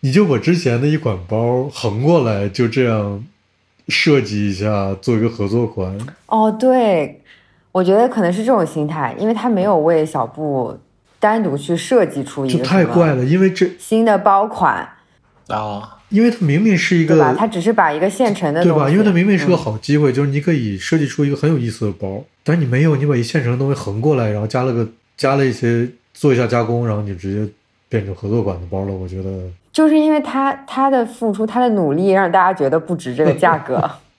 [0.00, 3.24] 你就把之前的一款包横过来就这样
[3.88, 5.98] 设计一下，做一个合作款。
[6.26, 7.22] 哦，对。
[7.72, 10.76] 我觉得可能是这种心态，因为他没有为小布
[11.18, 13.24] 单独去设计出一个，就太怪了。
[13.24, 14.88] 因为这新的包款
[15.48, 17.34] 啊，因为它明明是一个，对吧？
[17.38, 18.90] 它只是把一个现成的，对吧？
[18.90, 27.52] 因为它明明是个好机会，就是你可以设计出一个很有意思的包，但是你没有，你把一现成的东西横过来，然后加了个加了一些做一下加工，然后你直接
[27.88, 28.92] 变成合作款的包了。
[28.92, 29.30] 我觉得
[29.72, 33.88] 就是因为他他的付出，他的努力，让大家觉得不值这个价格。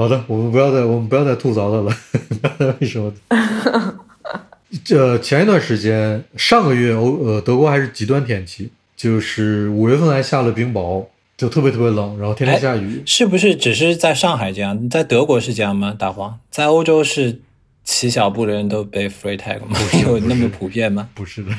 [0.00, 2.74] 好的，我们不要再我们不要再吐槽他了。
[2.80, 3.12] 为什么？
[4.82, 11.04] 这前一段时间，上个月欧呃德国还是极端天气，就是五月份还下了冰雹，
[11.36, 13.02] 就特别特别冷，然后天天下雨。
[13.04, 14.88] 是不是只是在上海这样？
[14.88, 15.94] 在德国是这样吗？
[15.98, 17.38] 大黄在欧洲是
[17.84, 19.76] 骑小步的人都背 free tag 吗？
[20.06, 21.10] 有那么普遍吗？
[21.14, 21.50] 不是的，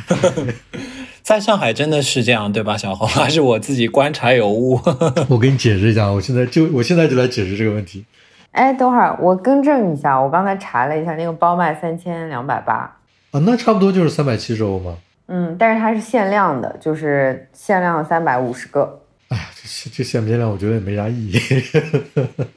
[1.22, 2.76] 在上海真的是这样，对吧？
[2.76, 4.82] 小红，还是我自己观察有误？
[5.30, 8.04] 我给你解释一下，我现在就我现在就来解释这个问题。
[8.52, 12.98] 哎，等会儿我更正一下，我刚才查了一下，那个包卖三千两百八
[13.32, 14.96] 啊，那差不多就是三百七十欧嘛。
[15.28, 19.00] 嗯，但是它是限量的，就是限量三百五十个。
[19.30, 21.40] 哎呀，这这限不限量，我觉得也没啥意义。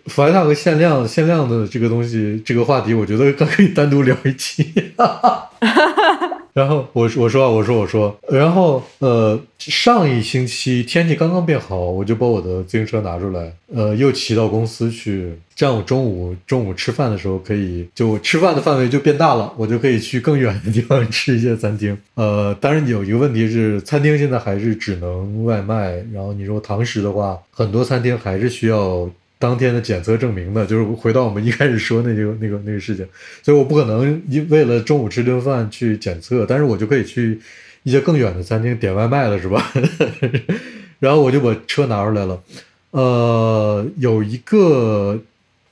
[0.07, 4.92] 弗莱塔和限量限量的这个东西，这个话题，我觉得可以单独聊一期。
[6.55, 21.98] 然后我我说我说我说，然后呃，上一星期天气刚刚变好，我就把我的自行车拿出来，呃，又骑到公司去，这样我中午中午吃饭的时候可以，就吃饭的范围就变大了，我就可以去更远的地方吃一些餐厅。
[22.14, 29.11] 呃，当然有一个问题是，餐厅现在还是只能外卖，然后你说堂食的话，很多餐厅还是需要。
[29.45, 33.07] 当天的检测证明的，就是回到我们一开始说那个那个那个事情，
[33.42, 37.38] 所以我不可能一为了中午吃顿饭去检测，但是我就可以去
[37.82, 39.70] 一些更远的餐厅点外卖了，是吧？
[40.99, 42.42] 然后我就把车拿出来了，
[42.92, 45.20] 呃，有一个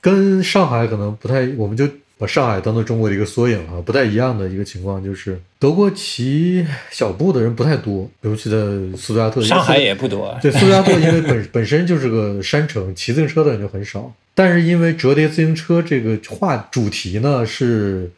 [0.02, 1.88] 跟上海可能不太，我们就。
[2.22, 8.56] 把上海当做中国的一个缩影啊，不太一样的一个情况就是，德国骑小布的人不太多，尤其在
[8.96, 9.42] 苏加特。
[9.42, 10.32] 上海也不多。
[10.40, 14.14] 对，苏加特因为本本身就是个山城，骑自行车的人就很少。
[14.36, 18.08] 但是因为折叠自行车这个话主题呢是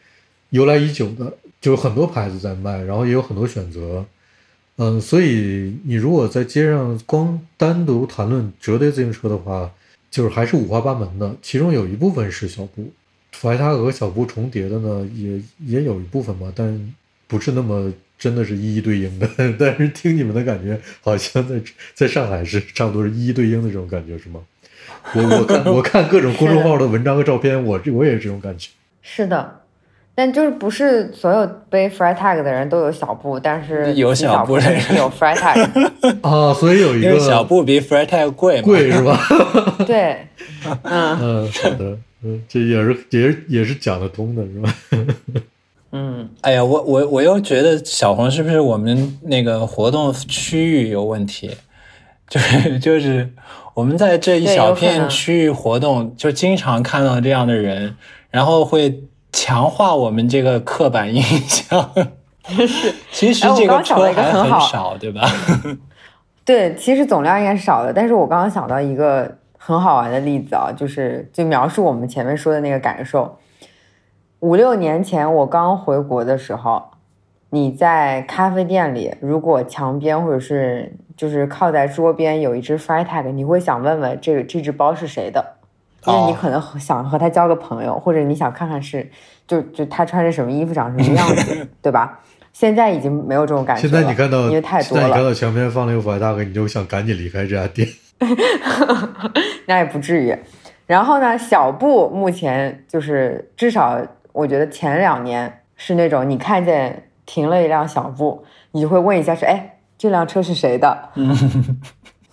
[0.50, 1.32] 由来已久的，
[1.62, 4.04] 就有很多牌子在卖，然后也有很多选择。
[4.76, 9.70] 嗯，所以你如果在街上光单独谈论折叠自行车的话，
[10.10, 12.92] 就是还是五花八门的，其中有一部分是小步。
[13.40, 16.94] 弗莱塔和小布重叠的呢，也也有一部分吧，但
[17.26, 19.28] 不是那么真的是一一对应的。
[19.58, 21.56] 但是听你们的感觉，好像在
[21.92, 24.40] 在上海是差不多是一一对应的这种感觉，是吗？
[25.14, 28.70] 我我看 我看各种公众号的文章和照片，我这我也是这种感觉。
[29.02, 29.60] 是的，
[30.14, 35.90] 但就是不是所有背 Free Tag 的人都有小布，但是有小布的人有 Free Tag
[36.22, 39.18] 啊，所以有一个小布比 Free Tag 贵贵是吧？
[39.86, 40.26] 对，
[40.84, 41.98] 嗯嗯，好的。
[42.24, 44.74] 嗯，这也是也是也是讲得通的，是吧？
[45.92, 51.54] 嗯，哎呀，我我我又觉得小红是不是我们那个活动区域有问题？
[52.26, 53.30] 就是就是
[53.74, 57.94] 我们在这一小片区域活动，就经常看到这样的人，
[58.30, 61.92] 然后会强化我们这个刻板印象。
[62.66, 65.30] 是，其实这个车还很少，对吧？
[66.44, 69.38] 对，其实总量应该是少的，但是我刚刚想到一个。
[69.66, 73.38] 很好玩的例子啊，就是就描述我们前面说的那个感受。
[74.40, 76.82] 五六年前我刚回国的时候，
[77.48, 85.42] 你在咖啡店里，如果墙边或者是就是靠在桌边有一只 Freitag，你会想问问这个这只包是谁的，
[86.06, 89.10] 因为你可能想和他交个朋友，或者你想看看是
[89.46, 92.20] 就就他穿着什么衣服，长什么样子， 对吧？
[92.52, 93.88] 现在已经没有这种感觉了。
[93.88, 95.06] 现在你看到，因为太多了。
[95.06, 97.88] 你看到墙边放了一个 Freitag，你就想赶紧离开这家店。
[99.66, 100.36] 那也不至于。
[100.86, 104.00] 然后呢，小布目前就是至少，
[104.32, 111.10] 我觉得前两年是那种你看见停了一辆小布，你就会问一下说哎，这辆车是谁的？
[111.14, 111.80] 嗯，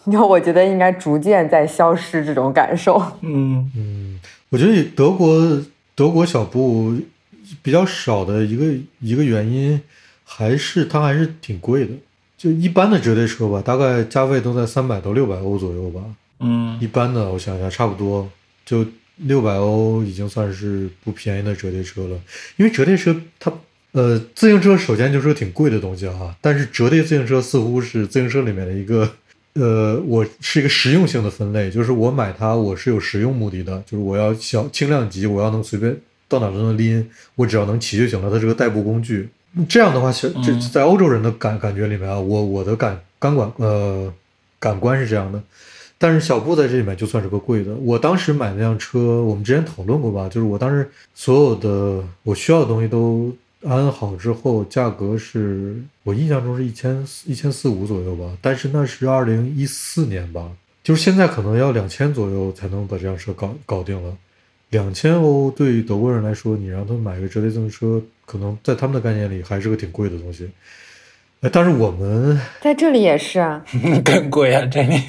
[0.05, 3.01] 那 我觉得应该逐渐在消失这种感受。
[3.21, 4.19] 嗯嗯，
[4.49, 5.61] 我觉得德国
[5.95, 6.93] 德国小布
[7.61, 8.65] 比较少的一个
[8.99, 9.81] 一个原因，
[10.25, 11.93] 还是它还是挺贵的。
[12.41, 16.01] 就一般的折叠车吧，大概价位都在三百到六百欧左右吧。
[16.39, 18.27] 嗯，一般的，我想想，差不多
[18.65, 18.83] 就
[19.17, 22.19] 六百欧已经算是不便宜的折叠车了。
[22.57, 23.53] 因为折叠车它，
[23.91, 26.35] 呃，自行车首先就是个挺贵的东西哈。
[26.41, 29.07] 但是折叠自行车似乎是自行车里面的一个，
[29.53, 35.95] 呃，我是一个实用性的分类，就是我买它我是有实用目的的，就是我要小轻量级，我要能随便
[36.27, 39.29] 到哪都能拎，我只要能骑就行了，它是个代步工具。
[39.67, 44.13] 这样的话，这在欧洲人的感感觉里面啊，我我的感感官呃
[44.59, 45.41] 感官是这样的，
[45.97, 47.73] 但是小布在这里面就算是个贵的。
[47.75, 60.49] 我当时买那辆车，我们之前讨论过吧，就是我当时所有的我需要的东西都安好之后，价格是我印象中是一千一千四五左右吧，但是那是二零一四年吧，
[60.81, 64.15] 就是现在可能要两千左右才能把这辆车搞搞定了。
[64.69, 70.49] 两千欧对于德国人来说，你让他买个折叠自行车，可能在他们的概念里还是个挺贵的东西。
[71.41, 73.61] 哎，但是我们在这里也是啊，
[74.05, 75.01] 更贵啊，这里。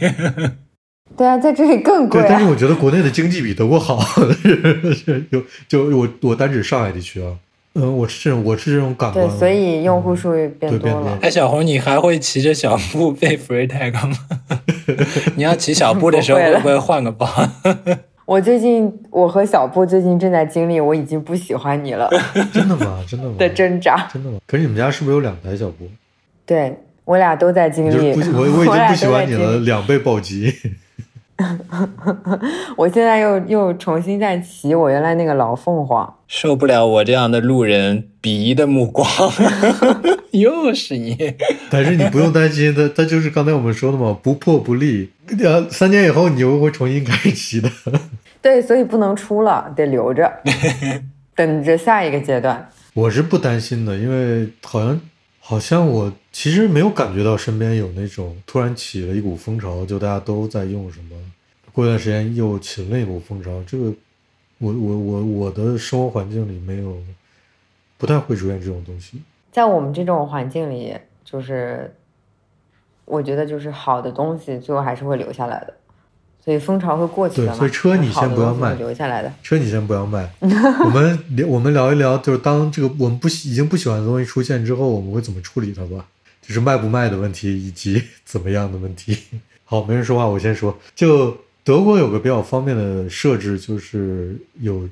[1.17, 2.25] 对啊，在这里更贵。
[2.29, 4.01] 但是我觉得国内的经济比德国好，
[5.31, 7.37] 就就我我单指上海地区啊，
[7.75, 9.29] 嗯，我是这种我是这种感官。
[9.29, 11.19] 对，所以用户数变多了。
[11.23, 14.19] 哎，小红，你还会骑着小布背 free tag 吗？
[15.37, 17.29] 你要骑小布的时候，会不会换个包？
[18.33, 22.09] 我最近，我和小布最近正在经历我已经不喜欢你了
[22.51, 23.05] 真的吗？
[23.07, 23.35] 真的吗？
[23.39, 24.09] 的挣扎。
[24.11, 24.39] 真的吗？
[24.47, 25.87] 可是你们家是不是有两台小布？
[26.47, 26.75] 对
[27.05, 28.13] 我俩都在经历。
[28.33, 30.51] 我我已经不喜欢你了，两倍暴击。
[32.77, 39.07] 我现在又又重新在骑我原来那个老凤凰，受不了我这样的路人鄙夷的目光，
[40.33, 41.35] 又是你。
[41.71, 45.11] 但是你不用担心，他他就是刚才我们说的嘛，不破不立。
[45.29, 47.69] 两三年以后你又会重新开始骑的。
[48.41, 50.31] 对，所以不能出了，得留着，
[51.35, 52.69] 等着下一个阶段。
[52.95, 55.01] 我是不担心的，因为好像
[55.45, 61.17] 好像我其实没有感觉到身边有那种突然起了一股风潮，就大家都在用什么。
[61.73, 63.93] 过一段时间又起了一股风潮，这个
[64.59, 66.97] 我我我我的生活环境里没有，
[67.99, 69.21] 不太会出现这种东西。
[69.51, 71.93] 在我们这种环境里，就是
[73.05, 75.75] 我觉得就是好的东西最后还是会留下来的，
[76.45, 80.29] 所以风潮会过去的对，所以车你先不要卖，留下来的车你先不要卖。
[80.41, 86.05] 我们 聊我们聊一聊，就是当这个我们不已经不喜欢的东西出现之后，我们会怎么处理它吧？
[86.41, 89.17] 就是卖不卖的问题，以及 怎么样的问题。
[89.65, 91.37] 好，没人说话，我先说，就。
[91.65, 94.89] 德国有个比较方便的设置，就是有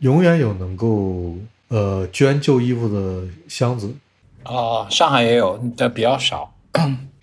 [0.00, 1.36] 永远有能够
[1.68, 3.94] 呃捐旧衣服的箱子。
[4.44, 6.52] 哦，上海也有，但比较少，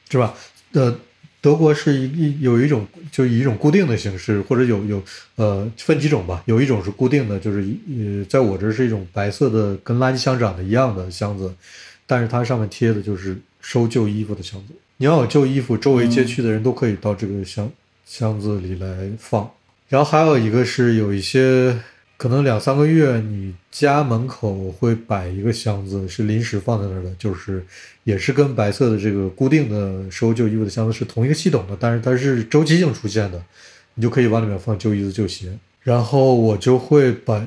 [0.09, 0.33] 是吧？
[0.71, 0.95] 呃，
[1.41, 5.03] 德国是一一有一种就以一种固定的形式，或者有有
[5.35, 6.43] 呃分几种吧。
[6.45, 11.53] 有一种是固定的，就是呃在我这是一种白色的跟垃圾箱长得一样的箱子，
[12.05, 14.73] 但是它上面贴的就是收旧衣服的箱子。
[14.97, 17.71] 你要有旧衣服，周围街区的人都可以到这个箱。
[18.09, 19.51] 箱子里来放，
[19.89, 21.77] 然后还有一个是有一些
[22.17, 27.63] 可能两三个月，你家门口会摆一个箱子，是临时放在那儿的，就是
[28.03, 33.41] 也是跟白色的这个固定的收旧衣服的箱子是同一个系统的，但是它是周期性出现的，
[33.93, 35.57] 你就可以往里面放旧衣服、旧鞋。
[35.83, 37.45] 然后我就会把，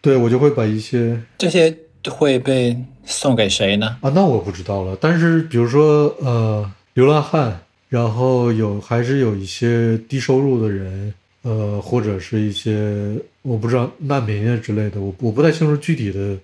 [0.00, 1.74] 对我就会把一些这些
[2.08, 3.96] 会被送给谁呢？
[4.02, 4.96] 啊，那我不知道了。
[5.00, 7.60] 但是比如说呃，流浪汉。
[7.90, 11.12] 然后有还是有一些低收入的人，
[11.42, 16.36] 呃，或者是一些我不知道难民啊之类的，我我不太清楚具体的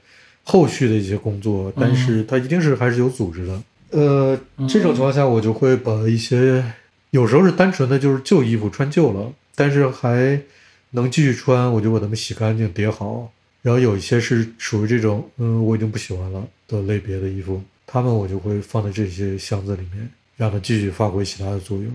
[0.42, 3.62] 后续的一些工作，但是他一定是还是有组织的。
[3.90, 4.38] 呃，
[4.68, 6.64] 这种情况下，我就会把一些
[7.10, 10.40] 有时候是单纯的就是旧衣服穿旧了，但是还
[10.90, 13.30] 能继续穿，我就把它们洗干净叠好。
[13.62, 20.08] 然后有一些是属于这种嗯我已经不喜欢了的类别的衣服，他们我就会放在这些箱子里面。
[20.38, 21.86] 让它继续发挥其他的作用，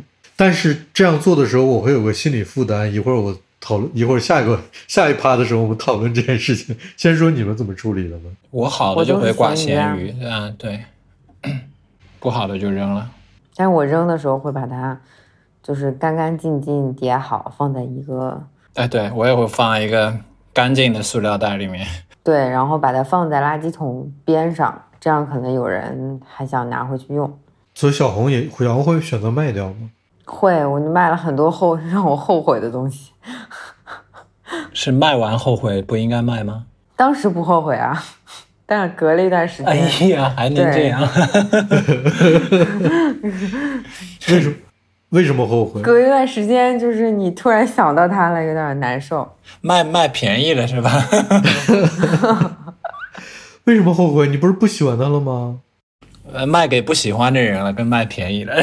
[0.41, 2.91] 但是这样做的时候，我会有个心理负担。
[2.91, 6.75] 一会儿我讨论，一会儿下一个 下一趴的时候，我们讨论这件事情。
[6.97, 8.23] 先说你们怎么处理的吧。
[8.49, 10.83] 我好的就会挂咸鱼，嗯，对，
[12.19, 13.07] 不好的就扔了。
[13.55, 14.99] 但是我扔的时候会把它
[15.61, 18.41] 就是干干净净叠好，放在一个。
[18.73, 20.11] 哎，对我也会放一个
[20.51, 21.85] 干净的塑料袋里面。
[22.23, 27.31] 对，然后把它放在垃圾桶边上，这样可能有人还想拿回去用。
[27.75, 29.91] 所以小红也小红会选择卖掉吗？
[30.31, 33.11] 会，我卖了很多后 让我后悔的东西。
[34.73, 36.65] 是卖完后悔不应该卖吗？
[36.95, 38.01] 当时不后悔啊，
[38.65, 39.75] 但是隔了一段时间，哎
[40.07, 41.01] 呀，还能这样？
[44.29, 44.55] 为什么？
[45.09, 45.81] 为什么后悔？
[45.81, 49.29] 隔一段时间，就是你突然想到它了，有点难受。
[49.61, 50.89] 卖卖便宜了是吧？
[53.65, 54.27] 为什么后悔？
[54.27, 55.59] 你不是不喜欢它了吗？
[56.33, 58.55] 呃，卖给不喜欢的人了，跟卖便宜了，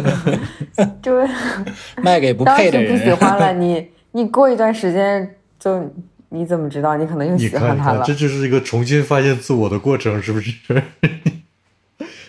[1.02, 1.28] 就是
[2.02, 2.92] 卖给不配的人。
[2.98, 5.90] 不喜欢了， 你你过一段时间就
[6.28, 6.96] 你怎么知道？
[6.96, 8.04] 你可能又喜欢他了。
[8.04, 10.52] 这就是一个重新发现自我的过程，是不是？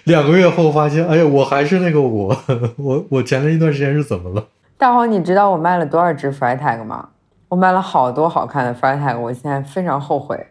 [0.06, 2.38] 两个月后发现，哎呀，我还是那个我，
[2.78, 4.48] 我我前了一段时间是怎么了？
[4.78, 7.10] 大黄，你知道我卖了多少只 Freitag 吗？
[7.50, 10.48] 我卖了好多好看的 Freitag，我现在非常后悔。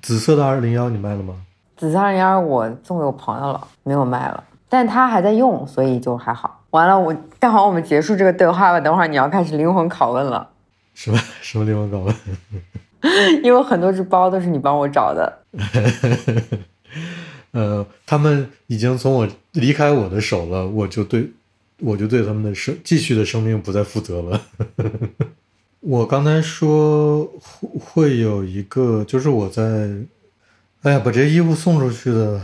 [0.00, 1.34] 紫色的二零幺你卖了吗？
[1.82, 6.60] 紫色二零二我送给我朋友了，没有卖了，但他还在用，所以就还好。
[6.70, 8.78] 完了，我待会我们结束这个对话吧。
[8.78, 10.48] 等会儿你要开始灵魂拷问了。
[10.94, 12.14] 什么 什么灵魂拷问？
[13.42, 15.40] 因为很多只包都是你帮我找的。
[17.50, 21.32] 呃，他们已经从我离开我的手了，我就对
[21.80, 24.40] 我就对他们的生继续的生命不再负责了。
[25.80, 27.28] 我刚才说
[27.80, 29.90] 会有一个，就是我在。
[30.82, 32.42] 哎呀，把这些衣服送出去的，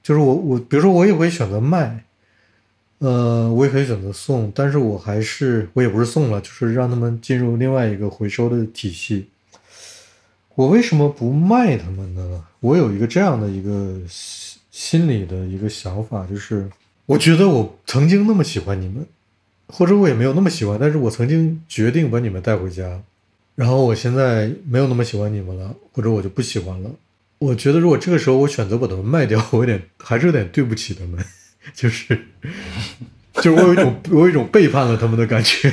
[0.00, 2.04] 就是我我，比如说我也会选择卖，
[2.98, 9.26] 呃，我也可以选择送，但是我还是我也不是送了，就是让他们进入另外一个回收的体系。
[10.54, 12.44] 我为什么不卖他们呢？
[12.60, 16.70] 我有一个这样的一个心心理的一个想法，就是
[17.06, 19.04] 我觉得我曾经那么喜欢你们，
[19.66, 23.02] 或者我也没有那么喜欢，但是我曾经决定把你们带回家，
[23.56, 26.88] 然后我现在没有那么喜欢你们了，或者我就不喜欢了。
[27.38, 31.24] 我觉得如果这个时候我选择把他们卖掉， 我有点还是有点对不起他们，
[31.74, 32.26] 就是
[33.34, 35.72] 就是我有一种我有一种背叛了他们的感觉。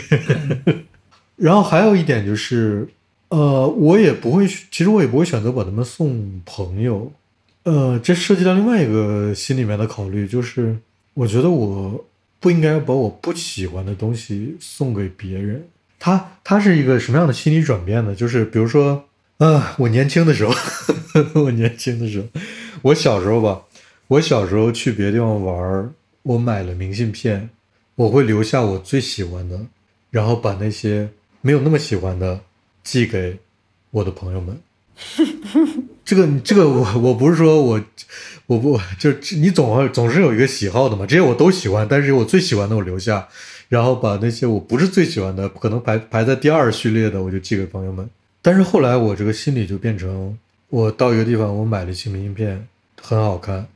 [1.38, 2.88] 然后还有一点就是，
[3.30, 7.12] 呃，我也不会，其实我也不会选择把他们送朋友。
[7.64, 10.78] 呃，这涉及到另外一个心里面的考虑，就是
[11.14, 12.05] 我觉得我
[12.39, 15.68] 不应该把我不喜欢的东西送给别人。
[15.99, 18.14] 他他是一个什么样的心理转变呢？
[18.14, 19.05] 就是比如说，
[19.41, 20.53] 啊，我年轻的时候，
[21.33, 22.27] 我年轻的时候，
[22.83, 23.63] 我小时候吧，
[24.07, 27.49] 我小时候去别的地方玩，我买了明信片，
[27.95, 29.59] 我会留下我最喜欢的，
[30.11, 31.09] 然后把那些
[31.41, 32.41] 没有那么喜欢的
[32.83, 33.39] 寄给
[33.89, 34.61] 我的朋友们。
[36.05, 37.83] 这个这个我我不是说我
[38.45, 43.27] 我不就你总会总是有一个喜好的嘛，这些我都喜欢，但是我最喜欢的我留下，
[43.69, 48.07] 然后把那些我不是最喜欢的，可能排排在第二序列的，我就寄给朋友们。
[48.41, 50.37] 但是后来我这个心理就变成，
[50.69, 52.67] 我到一个地方，我买了一些明信片，
[53.01, 53.67] 很好看，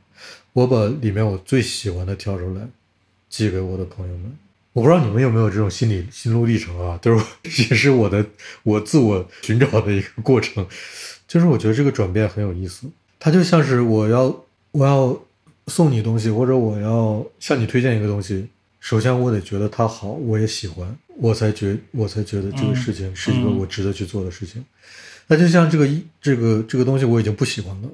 [0.52, 2.62] 我把里面我最喜欢的挑出来，
[3.28, 4.36] 寄给我的朋友们。
[4.72, 7.24] 我不知道你们有没有这种心理心路历程啊，就是
[7.70, 8.26] 也是我的
[8.62, 10.66] 我自我寻找的一个过程。
[11.26, 12.86] 就是我觉得这个转变很有意思，
[13.18, 15.18] 它就像是我要我要
[15.68, 18.48] 送你东西，或者我要向你推荐一个东西，
[18.86, 24.64] 首先我得觉得它好，我也喜欢，我才觉我才觉得这个事情是一个我值得去做的事情。
[25.26, 27.88] 那就像这个一这个这个东西我已经不喜欢了，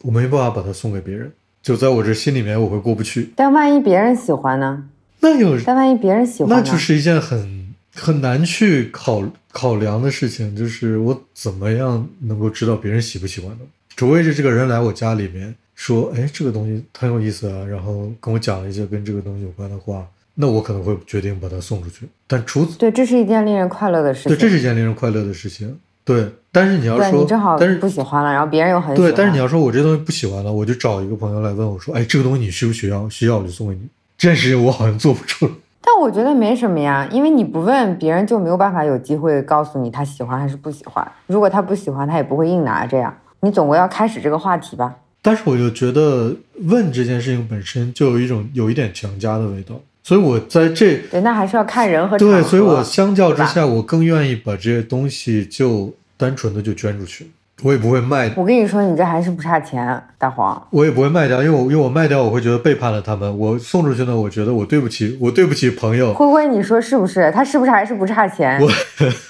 [0.00, 1.30] 我没办法把它送给别人，
[1.62, 3.30] 就在我这心里面我会过不去。
[3.36, 4.82] 但万一别人喜欢呢？
[5.20, 6.56] 那有但万一别人喜欢呢？
[6.56, 9.22] 那就是一件很很难去考
[9.52, 13.64] 考量的事情，就是我怎么样能够知道别人喜不喜欢呢？
[13.94, 20.04] 除非是这个人来我家里面说，哎，这个东西很有意思啊，然后跟我讲了一些跟这个东西有关的话，
[20.34, 22.08] 那我可能会决定把它送出去。
[22.26, 24.30] 但除此，对，这是一件令人快乐的事情。
[24.30, 25.78] 对，这是一件令人快乐的事情。
[26.04, 29.10] 对，但是你要说，你正好但是不喜欢了，然后别人又很喜欢。
[29.10, 33.08] 对，但是你要说我这东西不喜欢了，我就找一个朋友来问我说，哎，这个东西你需不需要？
[33.08, 33.80] 需要我就送给你。
[34.18, 35.52] 这件事情我好像做不出来。
[35.80, 41.06] 但我觉得没什么呀，因为你不问，别人就没有办法有机会告诉你他喜欢还是不喜欢。
[41.26, 43.16] 如果他不喜欢，他也不会硬拿这样。
[43.40, 44.94] 你总归要开始这个话题吧？
[45.20, 52.18] 但是我就觉得问这件事情本身就有一种有一点强加的味道，所以我在这对，那还是要看人和。
[52.18, 57.30] 对，所以我相较之下，我更愿意把这些东西就单纯的就捐出去，
[57.62, 60.60] 我也不会卖，我跟你说，你这还是不差钱，大黄。
[60.70, 63.38] 我也不会卖掉，因为我因为我卖掉，我会觉得背叛了他们。
[63.38, 66.12] 我送出去呢，我觉得我对不起，我对不起朋友。
[66.14, 67.30] 灰灰，你说是不是？
[67.30, 68.60] 他是不是还是不差钱？
[68.60, 68.68] 我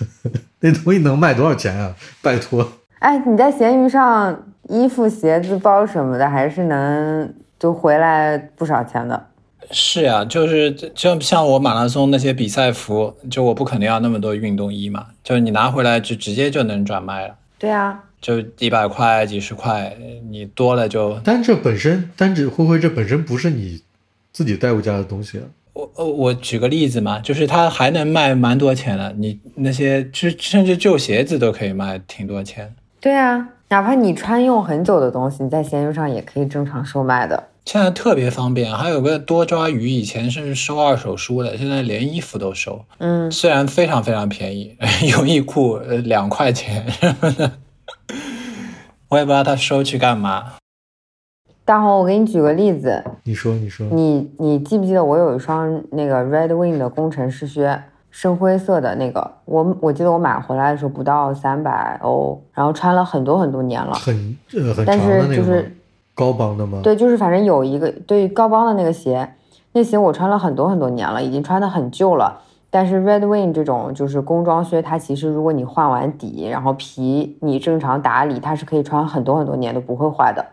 [0.61, 1.95] 那东西能卖多少钱啊？
[2.23, 2.67] 拜托，
[3.01, 9.27] 哎，你在闲鱼上衣服、鞋子、包什么的，还是能就回来不少钱的。
[9.73, 19.97] 是呀，就是就像我马拉松那些比赛服，就我不可能要那么多运动衣嘛，就是你拿回来就直接就能转卖了，对啊，就一百块、几十块，
[20.31, 23.81] 你多了就但这本身，但这灰灰这本身不是你
[24.33, 25.45] 自己带回家的东西啊。
[25.73, 32.75] 我我我举个例子嘛，就是它还能卖蛮多钱的，你那些就甚至旧鞋子都可以卖挺多钱。
[33.01, 37.43] 对啊，哪怕你穿用很久的东西，你在闲鱼上也可以正常售卖的。
[37.65, 44.77] 现在特别方便，还有个多抓鱼，以前是收二手书的，现在连衣服都收，嗯，虽然非常非常便宜，
[45.17, 47.53] 优衣库呃两块钱什么的，
[49.09, 50.55] 我也不知道他收去干嘛。
[51.65, 63.95] 大红，我给你举个例子，你说，你说，你你记不记得我有一双那个 Red Wing 的工程师靴，深灰色的那个，我我记得我买回来的时候不到三百欧，然后穿了很多很多年了。
[63.95, 65.47] 很呃很但长的是就那个吗？
[65.47, 65.77] 是
[66.15, 66.81] 高帮的吗？
[66.83, 69.35] 对，就是反正有一个对高帮的那个鞋，
[69.73, 72.41] 那鞋我穿了很多很多年了，已经穿的很旧了。
[72.71, 80.45] 但是 Red Wing 这种就是工装靴，它其实如果你换完底，然后皮你正常打理，它是可以穿很多很多年都不会坏的。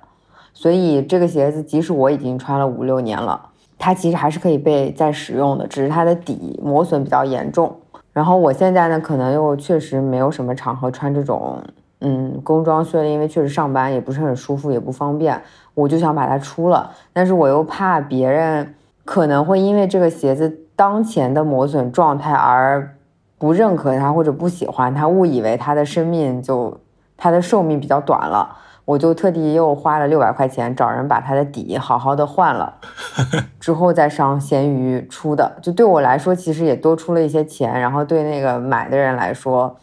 [0.54, 7.74] 所以这个鞋子即使我已经穿了五六年了，它其实还是可以被再使用的，只是它的底磨损比较严重。
[8.12, 11.62] 然后我现在呢，可能又确实没有什么场合穿这种
[12.02, 15.42] 嗯工装靴了，因为确实上班也不是很舒服，也不方便，
[15.74, 16.92] 我就想把它出了。
[17.14, 18.76] 但是我又怕别人
[19.06, 22.96] 可能会因为这个鞋子当前的磨损状态而
[23.38, 26.80] 不认可它或者不喜欢它，误以为它的生命就
[27.18, 28.58] 它的寿命比较短了。
[28.86, 32.74] 我就特地又花了六百块钱找人把它的底好好的换了，
[33.60, 35.58] 之后再上闲鱼出的。
[35.62, 37.80] 就对我来说，其实也多出了一些钱。
[37.80, 39.78] 然后对那个买的人来说，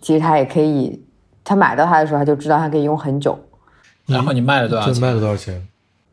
[0.00, 1.04] 其实他也可以，
[1.48, 3.38] 他买到它的时候他就知道它可以用很久。
[4.04, 5.12] 然后你卖了多少这卖？
[5.12, 5.66] 了多少钱？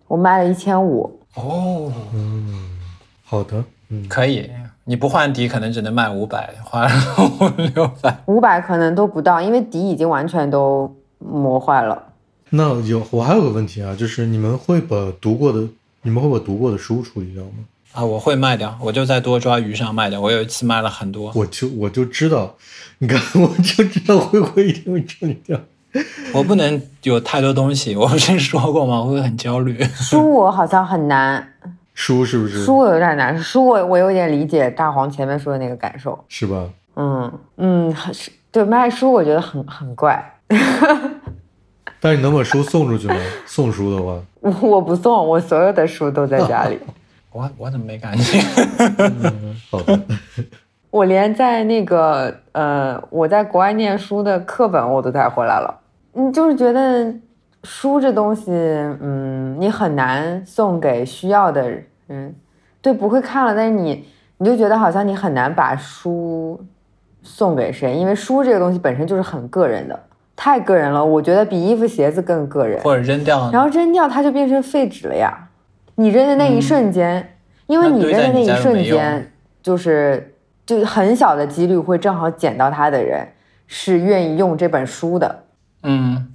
[0.08, 2.80] 我卖了一千五，哦，嗯，
[3.26, 4.50] 好的，嗯，可以，
[4.86, 8.18] 你不换底可能只能卖五百，换五六百。
[8.28, 12.02] 五百可能都不到，因为底已经完全都磨坏了。
[12.52, 15.68] 那有我还有个问题啊，就是你们会把读过的
[16.04, 17.66] 你们会把读过的书处理掉吗？
[17.96, 20.20] 啊，我会卖掉，我就在多抓鱼上卖掉。
[20.20, 22.56] 我有一次卖了很多，我就我就知道，
[23.00, 25.60] 你看 我就知道灰灰一定会处理掉。
[26.34, 29.00] 我不能有太多东西，我不是说过吗？
[29.02, 29.82] 我会很焦虑。
[29.96, 31.54] 书我好像很难，
[31.96, 32.66] 书是不是？
[32.66, 36.22] 书我有点难，书我我有点理解大黄前面说的那个感受。
[36.28, 36.68] 是吧？
[36.98, 40.34] 嗯嗯，很是对卖书，我觉得很很怪。
[42.02, 43.16] 但是你能把书送出去吗？
[43.46, 46.78] 送书的话，我我不送，我所有的书都在家里。
[47.36, 48.40] 我我怎么没感觉？
[48.98, 50.00] 嗯 好的。
[50.90, 55.82] 我连在那个呃，我在国外念书的课本我都带回来了。
[56.14, 57.14] 嗯，就是觉得
[57.64, 61.70] 书这东西，嗯，你很难送给需要的
[62.08, 62.34] 人。
[62.82, 64.08] 对，不会看了，但是你
[64.38, 66.64] 你就觉得好像你很难把书
[67.22, 70.00] 送给谁，因为书这个东西本身就是很个人的，
[70.38, 71.04] 太个人了。
[71.04, 72.82] 我觉得比衣服鞋子更个人。
[72.82, 75.45] 或者扔掉，然后扔掉它就变成废纸了呀。
[75.96, 77.38] 你扔的那一瞬间，
[77.68, 79.32] 因为你扔的那一瞬间，
[79.64, 80.36] 就是
[80.66, 83.28] 就很小的几率会正好捡到它的人
[83.68, 85.46] 是愿意用这本书的。
[85.84, 86.34] 嗯，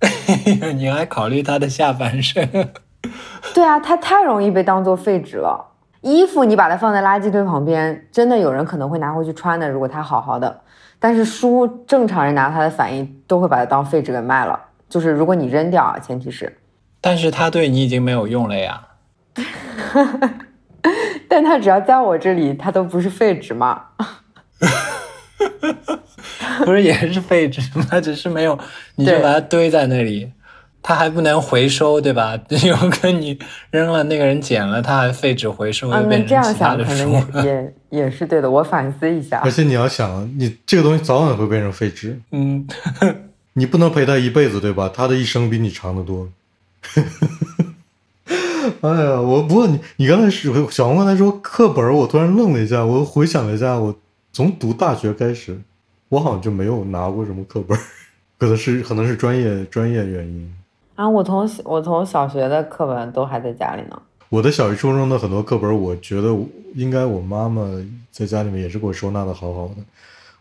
[0.76, 2.48] 你还考虑他的下半身？
[3.54, 5.68] 对啊，它太容易被当做废纸了。
[6.00, 10.60] 衣服你把它放在垃圾堆旁边，真的有人可能会拿回去穿的，如果它好好的。
[10.98, 14.58] 但是书，正常人拿它的反应都会把它当废纸给卖了。
[14.88, 16.56] 就是如果你扔掉啊，前提是。
[17.02, 18.80] 但是他对你已经没有用了呀。
[21.28, 23.82] 但他只要在我这里，他都不是废纸吗？
[26.64, 28.00] 不是也是废纸吗？
[28.00, 28.56] 只是没有，
[28.94, 30.30] 你就把它堆在那里，
[30.82, 32.38] 它还不能回收，对吧？
[32.64, 33.36] 有跟你
[33.70, 36.90] 扔了，那个人捡了，他还废纸回收，又变成其他的书。
[36.90, 37.10] 可能
[37.44, 39.40] 也也也是对的，我反思一下。
[39.42, 42.20] 而且你要想，你这个东西早晚会变成废纸。
[42.30, 42.66] 嗯，
[43.54, 44.90] 你不能陪他一辈子，对吧？
[44.94, 46.28] 他的一生比你长得多。
[48.80, 53.94] 哎呀，我不过你，你刚才是小红刚才说课本，我突然愣了一下，我回想了一下，我
[54.32, 55.60] 从读大学开始，
[56.08, 57.76] 我好像就没有拿过什么课本，
[58.38, 60.54] 可能是可能是专业专业原因
[60.94, 61.08] 啊。
[61.08, 64.00] 我从我从小学的课本都还在家里呢。
[64.28, 66.34] 我的小学初中的很多课本，我觉得
[66.74, 67.62] 应该我妈妈
[68.10, 69.74] 在家里面也是给我收纳的好好的。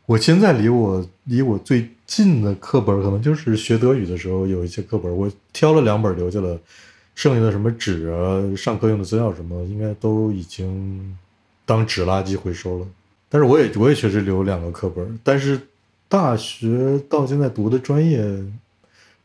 [0.05, 6.59] 我现在离我离我最近的课本，可能就是学德语的时候有一些课本，我挑了两本留下了。
[7.13, 11.15] 剩下的什么纸啊，上课用的资料什么，应该都已经
[11.65, 12.87] 当纸垃圾回收了。
[13.29, 15.59] 但是我也我也确实留两个课本，但是
[16.07, 18.23] 大学到现在读的专业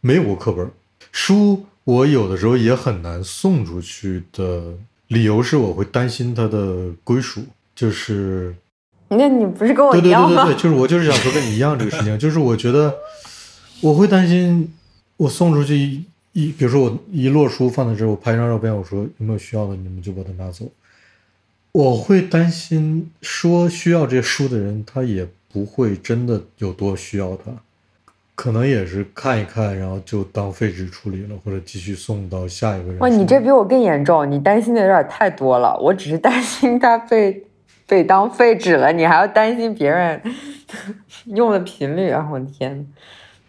[0.00, 0.68] 没有过课本
[1.12, 4.74] 书，我有的时候也很难送出去的
[5.06, 8.54] 理由是我会担心它的归属，就是
[9.08, 10.28] 那你不是跟我一样吗？
[10.28, 12.94] 对对对对，就是我就是想说跟你一样这个事情，就是我觉得
[13.80, 14.72] 我会担心
[15.16, 16.02] 我送出去。
[16.32, 20.66] 一，比如说我一摞书放在这儿，我拍一张照片，我说有没有需要的，你们就把它拿走。
[21.72, 27.50] 我会担心说需要这些书的人，他也不会真的有多需要它，
[28.34, 32.98] 可能也是看一看，然后就当废纸处理了，或者继续送到下一个人。
[32.98, 35.74] 哇，你这比我更严重，你担心的有点太多了。
[35.78, 37.42] 我只是担心他被
[37.86, 40.20] 被当废纸了，你还要担心别人
[41.26, 42.28] 用的频率啊！
[42.30, 42.86] 我的天。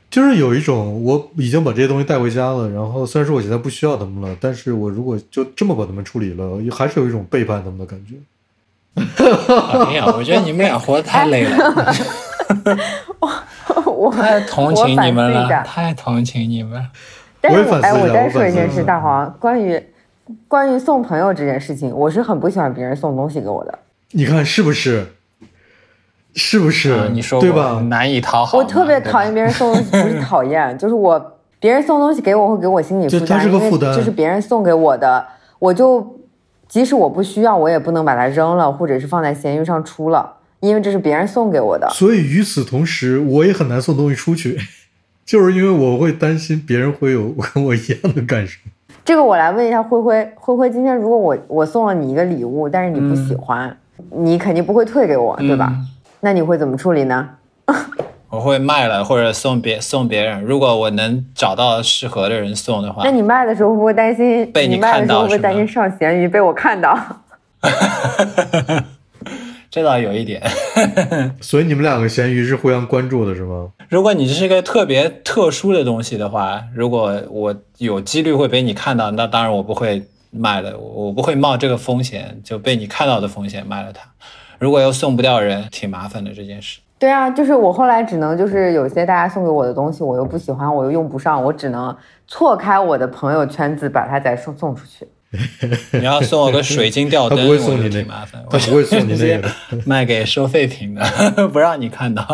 [0.10, 8.16] 就是有一种，我已经把这些东西带回家了，然后虽然说我现在不需要他们了，但是我如果就这么把他们处理了，还是有一种背叛他们的感觉。
[8.96, 11.94] 哎呀，我觉得你们俩活得太累了。
[13.20, 16.84] 我我太同情你们了，太同情你们。
[17.42, 19.84] 但是我，哎，我再说一件事，大黄，关于
[20.48, 23.78] 关于送朋友这件事情，我是很不喜欢别人送东西给我的。
[24.12, 25.08] 你看是不是？
[26.34, 27.10] 是不是？
[27.10, 27.82] 你说对吧？
[27.90, 28.58] 难以讨好。
[28.58, 35.26] 我特别讨厌别人送东西，不是讨厌， 就是我别人送东西给我会给我心理负担，因为这是别人送给我的，
[35.58, 36.20] 我就
[36.68, 41.90] 即使我不需要，我也不能把它扔了，或者是放在闲鱼上出了，因为这是别人送给我的。
[41.90, 44.60] 所以与此同时，我也很难送东西出去，
[45.26, 48.60] 就是因为我会担心别人会有跟我一样的感受。
[49.04, 53.76] 这个我来问一下灰灰，灰灰，今天如果我我送了你一个礼物，但是你不喜欢，
[54.12, 55.72] 你肯定不会退给我，对吧？
[56.20, 57.30] 那你会怎么处理呢？
[58.30, 60.42] 我会卖了或者送别送别人。
[60.44, 67.00] 如果我能找到适合的人送的话，那你卖的时候会不会担心被你卖的时候会不会担心上咸鱼被我看到？
[69.70, 70.42] 这倒有一点。
[71.40, 73.70] 所以你们两个咸鱼是互相关注的，是吗？
[73.90, 84.02] 如果你是一个特别特殊的东西的话，如果我有几率会被你看到，那当然我不会卖了，我不会冒这个风险就被你看到的风险卖了它。
[84.60, 86.80] 如果又送不掉人，挺麻烦的这件事。
[87.00, 91.96] 对啊，就是我后来只能就是有些大家送给我的东西，我又不喜欢，我又用不上，我只能
[92.28, 95.08] 错开我的朋友圈子，把它再送送出去。
[95.92, 98.42] 你要送我个水晶吊灯，他不会送你那挺麻烦。
[98.50, 99.50] 他不会送你那个
[99.86, 101.04] 卖给收废品的，
[101.50, 102.26] 不让你看到，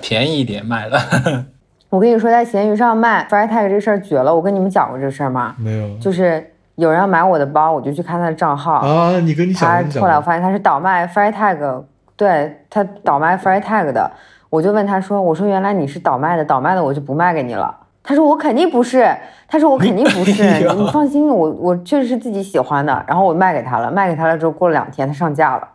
[0.00, 1.46] 便宜一点卖了。
[1.88, 5.56] 我跟你说，在闲鱼上卖 FryTag 这事儿绝了，我跟你们讲过这事儿吗？
[5.58, 9.18] 没有就是有人要买我的包，我就去看他的账号，啊？
[9.20, 11.82] 你跟你他讲，你讲后来我发现他是倒卖 FryTag，
[12.16, 14.10] 对他倒卖 FryTag 的，
[14.50, 19.08] 我就问他说：“我说原来你是倒卖的，倒卖的我就不卖给你了。”他说：“我肯定不是。”
[19.48, 25.68] 他说：“我肯定不是， 哎你你放心，我我确实是自己喜欢的。”然后我卖给他了，卖给他了之后，过了两天他上架了，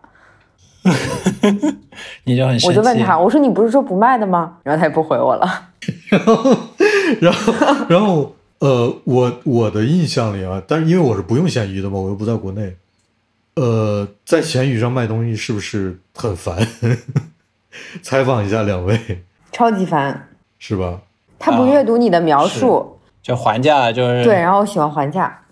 [2.25, 2.55] 你就很。
[2.67, 5.47] 我就问他：“我说你不是说不卖的吗？”然后他也不回我了。
[6.11, 6.35] 然后
[7.21, 7.53] 然后，
[7.87, 12.75] 然后，呃，我我的印象里啊，但是因为我是不用闲鱼的嘛，我又不在国内，
[13.55, 16.67] 呃，在闲鱼上卖东西是不是很烦？
[18.01, 21.01] 采访一下两位，超级烦，是吧？
[21.37, 25.45] 他不阅读你的描述，就还价，就是对，然后喜欢还价。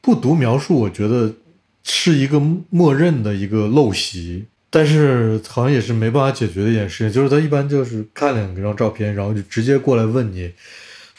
[0.00, 1.32] 不读描述，我觉得
[1.82, 2.40] 是一个
[2.70, 7.12] 默认的一个陋习，但是好像也是没办法解决的一件事情。
[7.12, 10.52] 就是他一般就是看两张照片，然后就直接过来问你，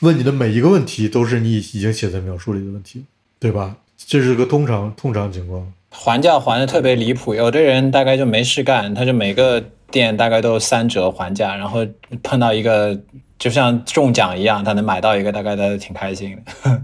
[0.01, 3.05] 问你的每一个问题都是你已经写在描述里的问题，
[3.39, 3.77] 对吧？
[3.97, 5.73] 这是个通常通常情况。
[5.89, 7.33] 还价还的特别离谱。
[7.33, 11.85] 有的人大概就没事干，他就每个店大概都三折还价，然后
[12.21, 12.99] 碰到一个
[13.39, 16.81] 就像中奖一样，他能买到一个，大概他挺开心的。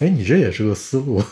[0.00, 1.22] 哎，你这也是个思路。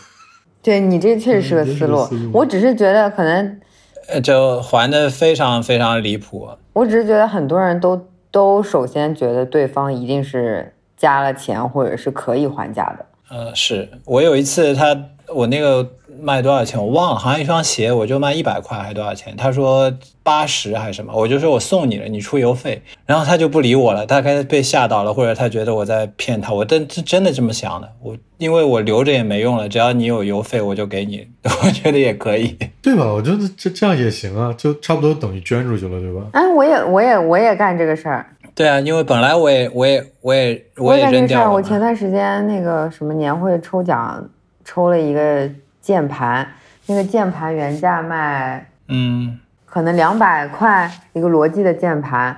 [0.63, 3.61] 对你这确实是个思路我只是觉得可能，
[4.09, 6.49] 呃，就还的非常非常离谱。
[6.73, 13.07] 我只是觉得很多人都都首先觉得对方一定是加了钱或者是可以还价的。
[13.29, 14.97] 呃，是我有一次他
[15.35, 15.89] 我那个
[16.21, 19.37] 卖多少钱我忘了，好像一双鞋我就卖一百块还多少钱？
[19.37, 19.93] 他说
[20.23, 31.27] 八十还是什么，我就说我送你了，你出邮费，然后他就不理我了，大概被吓到了，或者他觉得我在骗他，我真是真的这么想的，我因为我留着也没用了，只要你有邮费我就给你，
[31.65, 32.57] 我觉得也可以。
[32.81, 33.05] 对吧？
[33.13, 36.23] 我觉得这这样也行啊，就差不多等于捐出去了，对吧？
[36.33, 38.25] 哎，我也我也我也干这个事儿，
[38.57, 41.11] 对啊，因为本来我也我也我也我也。
[41.11, 41.53] 扔掉了。
[41.53, 44.27] 我前段时间那个什么年会抽奖，
[44.65, 45.47] 抽了一个
[45.83, 46.49] 键盘，
[46.87, 52.35] 那个键盘原价卖嗯，可能两百块一个罗技的键盘，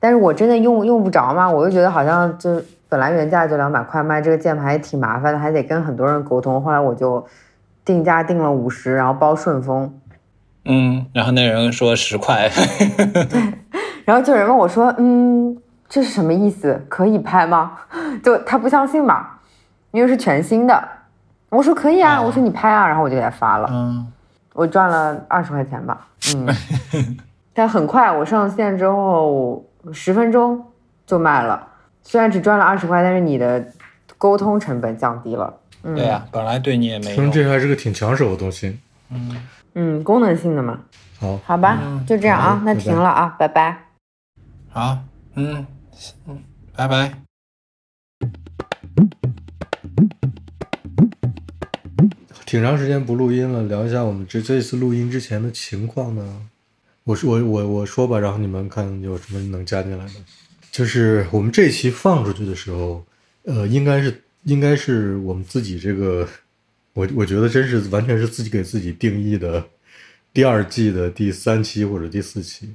[0.00, 6.62] 但是我真的用用不着嘛，我就觉得好像就本来原价就两百块，卖这个键盘也挺麻烦的，还得跟很多人沟通。
[6.62, 7.26] 后来我就
[7.84, 10.00] 定价定了五十，然后包顺丰。
[10.64, 12.50] 嗯，然后那人说十块，
[14.08, 15.54] 然后就有人问我说：“嗯，
[15.86, 16.82] 这是什么意思？
[16.88, 17.72] 可以拍吗？”
[18.24, 19.28] 就他不相信嘛，
[19.90, 20.82] 因为是全新的。
[21.50, 24.10] 我说可以啊，哦我说你拍啊，然后我就给他发了，嗯，
[24.54, 26.48] 我赚了二十块钱吧，嗯，
[27.52, 30.64] 但很快我上线之后十分钟
[31.06, 31.68] 就卖了，
[32.02, 33.62] 虽然只赚了二十块，但是你的
[34.16, 35.52] 沟通成本降低了，
[35.82, 37.30] 嗯，对呀、本来对你也没用。
[37.30, 38.78] 听这还是个挺抢手的东西。
[39.10, 39.36] 嗯
[39.74, 40.78] 嗯，功能性的嘛，
[41.20, 43.76] 好，好吧，就这样啊好，那停了啊，拜拜。
[44.70, 45.02] 好，
[45.34, 45.66] 嗯
[46.26, 46.42] 嗯，
[46.76, 47.22] 拜拜。
[52.44, 56.48] 挺长时间不录音了，聊一下我们这这次录音之前的情况呢。
[57.04, 60.12] 我说我我我说吧，然后你们看有什么能加进来的。
[60.70, 63.04] 就是我们这期放出去的时候，
[63.44, 66.28] 呃，应该是应该是我们自己这个，
[66.92, 69.66] 我我觉得真是完全是自己给自己定义的
[70.32, 72.74] 第二季的第三期或者第四期，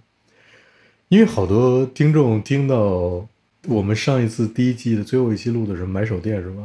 [1.13, 3.23] 因为好多听众听到
[3.67, 6.63] 我们上一次第一季的最后一期录的是买手店是吧？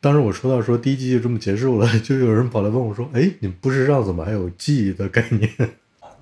[0.00, 5.50] 当时我说到说第一季就这么结束了， 就有人跑来问我说：“哎，你们不是让怎么还有季的概念？”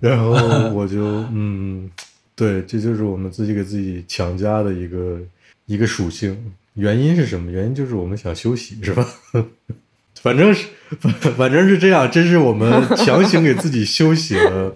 [0.01, 0.33] 然后
[0.75, 1.89] 我就嗯，
[2.35, 5.21] 对，这就是我们自己给自己强加的一个
[5.67, 6.37] 一个属性。
[6.75, 7.49] 原因是什么？
[7.49, 9.07] 原因就是我们想休息，是吧？
[10.21, 10.67] 反正是
[10.99, 14.75] 反反正是这样，这是我们强行给自己休息了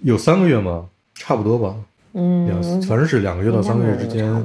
[0.00, 0.88] 有三个月吗？
[1.14, 1.76] 差不多吧，
[2.14, 4.44] 嗯，两反正是两个月到三个月之间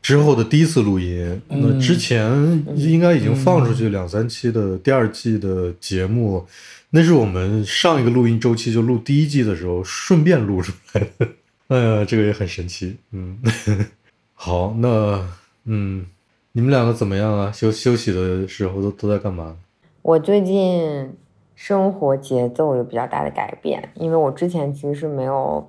[0.00, 1.42] 之后的第一次录音。
[1.48, 2.30] 那嗯之前
[2.76, 6.46] 应该已经放出去两三期的第二季的节目，
[6.90, 11.28] 那是我们上一个录音周期就录第一季的时候顺便录出来的。
[11.68, 12.96] 哎呀，这个也很神奇。
[13.12, 13.38] 嗯，
[14.34, 15.26] 好，那
[15.64, 16.04] 嗯，
[16.52, 17.50] 你们两个怎么样啊？
[17.50, 19.56] 休休息的时候都都在干嘛？
[20.02, 21.10] 我最近
[21.54, 25.66] 生活节奏有比较大的改变，因为我之前其实是没有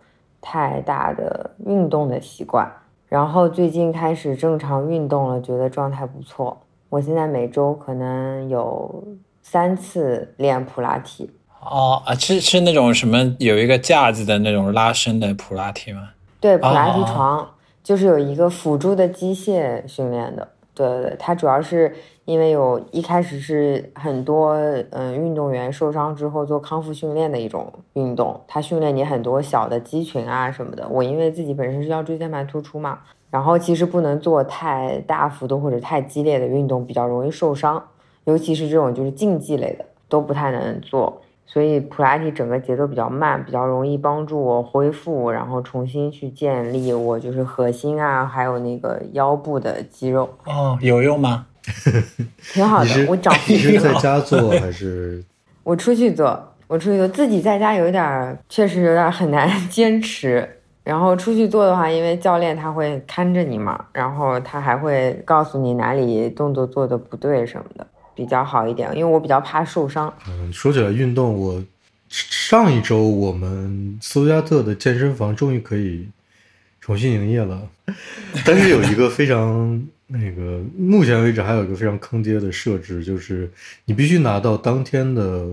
[0.48, 2.72] 太大的运动的习惯，
[3.10, 6.56] 然后最近开始正常运动了，觉得状态不错。
[6.90, 9.04] 我现在每周可能有
[9.42, 16.10] 三次练普拉提，哦啊，是是那种什么有一个架子的那种拉伸的普拉提吗？
[16.40, 17.50] 对，普拉提哦床
[17.84, 20.48] 就是有一个辅助的机械训练的。
[20.76, 21.96] 对对对，它主要是
[22.26, 24.54] 因为有一开始是很多
[24.92, 30.88] 嗯运动员受伤之后做康复训练的一种运动，它训练你很多小的肌群啊什么的。
[30.90, 33.00] 我因为自己本身是腰椎间盘突出嘛，
[33.32, 37.82] 然后其实不能做太大幅度或者太激烈的运动，比较容易受伤，
[38.26, 41.22] 尤其是这种就是竞技类的都不太能做。
[41.56, 51.46] 所以普拉提整个节奏比较慢，比较容易帮助我恢复，然后重新去建立我就是核心啊，还有那个腰部的肌肉，哦，有用吗？
[52.52, 52.90] 挺好的。
[53.08, 55.24] 我长 你是在，家做 还是？
[55.64, 56.38] 我出去做，
[56.68, 60.46] 我出去做，自己在家有点儿，确实有点儿很难坚持。
[60.84, 68.90] 然后出去做的话，因为教练他会看着你嘛，然后他还会告诉你哪里动作做的不对什么的，比较好一点。
[68.96, 70.12] 因为我比较怕受伤。
[70.28, 71.64] 嗯，说起来运动，我
[72.10, 76.08] 上一周我们斯图加特的健身房终于可以
[76.80, 77.62] 重新营业了，
[78.46, 83.52] 但是有一个非常那个，目前为止还有一个非常坑爹的设置，就是
[83.86, 85.48] 你必须拿到当天的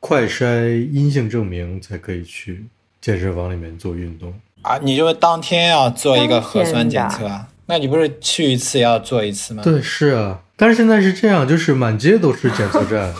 [0.00, 2.64] 快筛阴性证明才可以去
[3.00, 4.34] 健身房里面做运动。
[4.62, 7.48] 啊，你就当天要做一个核酸检测啊？
[7.66, 9.62] 那你不是去一次要做一次吗？
[9.62, 13.12] 对，是啊，但是现在是这样，就是满街都是检测站，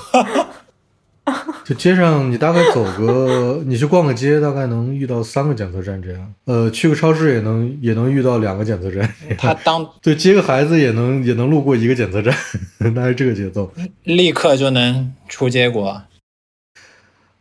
[1.64, 6.34] 就街上你大概走个，你去逛个街，大概能遇到三个检测站这样。
[6.44, 12.34] 呃，去个超市也能也能遇到两个检测站，他当 对，接个孩子也能也能路过一个检测站，
[12.94, 13.72] 大概这个节奏。
[14.02, 16.02] 立刻就能出结果。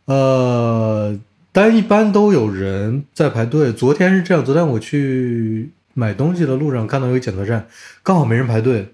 [0.06, 1.18] 呃，
[1.52, 3.72] 但一般都有人在排队。
[3.72, 7.66] 昨天是这样，昨天我去买东西的路上看到有个检测站，
[8.02, 8.88] 刚好没人排队。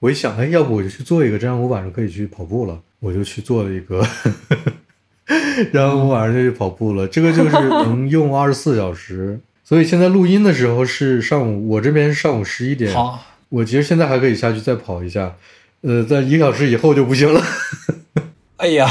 [0.00, 2.80] 我一想，哎，要不我就去做一个，这样我晚上可以去跑步了。
[3.00, 4.06] 我就去做了一个，
[5.72, 7.08] 然后我晚上就去跑步了。
[7.08, 7.50] 这个就是
[7.84, 12.92] 能用二十四小时，所以现在录音的时候是上午，我这边是上午十一点。
[12.92, 15.34] 好，我其实现在还可以下去再跑一下，
[15.80, 17.42] 呃，在一个小时以后就不行了。
[18.58, 18.86] 哎呀，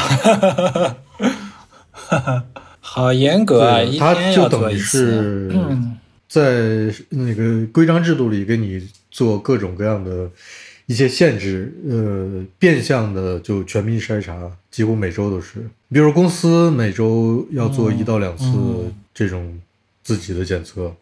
[2.79, 3.79] 好严格啊！
[3.81, 4.75] 一它天就等于。
[4.75, 5.51] 是
[6.29, 10.29] 在那个规章制度里给你做各种各样的
[10.85, 15.59] 一些限制，呃，变相的就全民筛查，几乎每周都是。
[15.91, 19.59] 比如公司每周要做一到两次嗯这种
[20.03, 20.95] 自己的检测，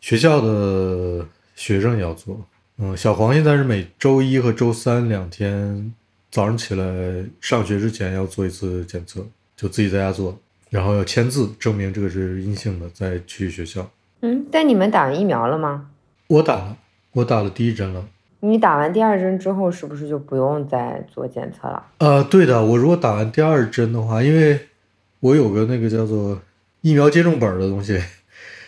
[0.00, 2.42] 学校的学生也要做。
[2.78, 5.92] 嗯，小黄现在是每周一和周三两天
[6.30, 13.90] 早上起来上学之前要做一次检测，就自己在家做，然后要签字证明这个是阴性的，再去学校。
[14.22, 15.90] 嗯，但你们打完疫苗了吗？
[16.28, 16.76] 我打了，
[17.12, 18.04] 我打了第一针了。
[18.38, 21.84] 你打完第二针之后，是不是就不用再做检测了？
[21.98, 24.58] 呃，对的，我如果打完第二针的话，因为
[25.20, 26.40] 我有个那个叫做
[26.80, 28.00] 疫苗接种本儿的东西，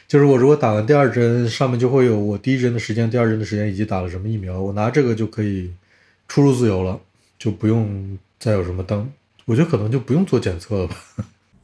[0.07, 5.73] 就是我如果打完第二针，上面就会有我第一针的时间、第二针的时间以及打了什么疫苗，我拿这个就可以
[6.29, 7.01] 出入自由了，
[7.39, 9.09] 就不用再有什么当，
[9.45, 10.97] 我觉得可能就不用做检测了吧。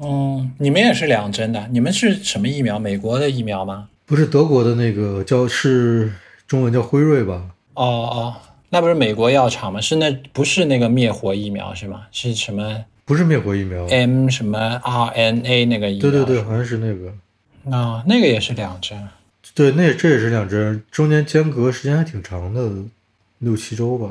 [0.02, 2.78] 嗯，你们也是两针的，你们是什么疫苗？
[2.78, 3.88] 美国的疫苗吗？
[4.06, 6.12] 不是德国的那个叫是
[6.46, 7.50] 中文叫辉瑞吧？
[7.74, 8.34] 哦哦，
[8.70, 9.80] 那不是美国药厂吗？
[9.80, 12.02] 是那不是那个灭活疫苗是吗？
[12.10, 13.86] 是什么不是灭活疫苗。
[13.88, 16.10] M 什么 RNA 那个疫苗？
[16.10, 17.76] 对对对，好像是那个。
[17.76, 18.98] 啊、那个也是两针。
[19.54, 22.70] 对，那这也是两针，中间间隔时间还挺长的，
[23.38, 24.10] 六七周吧。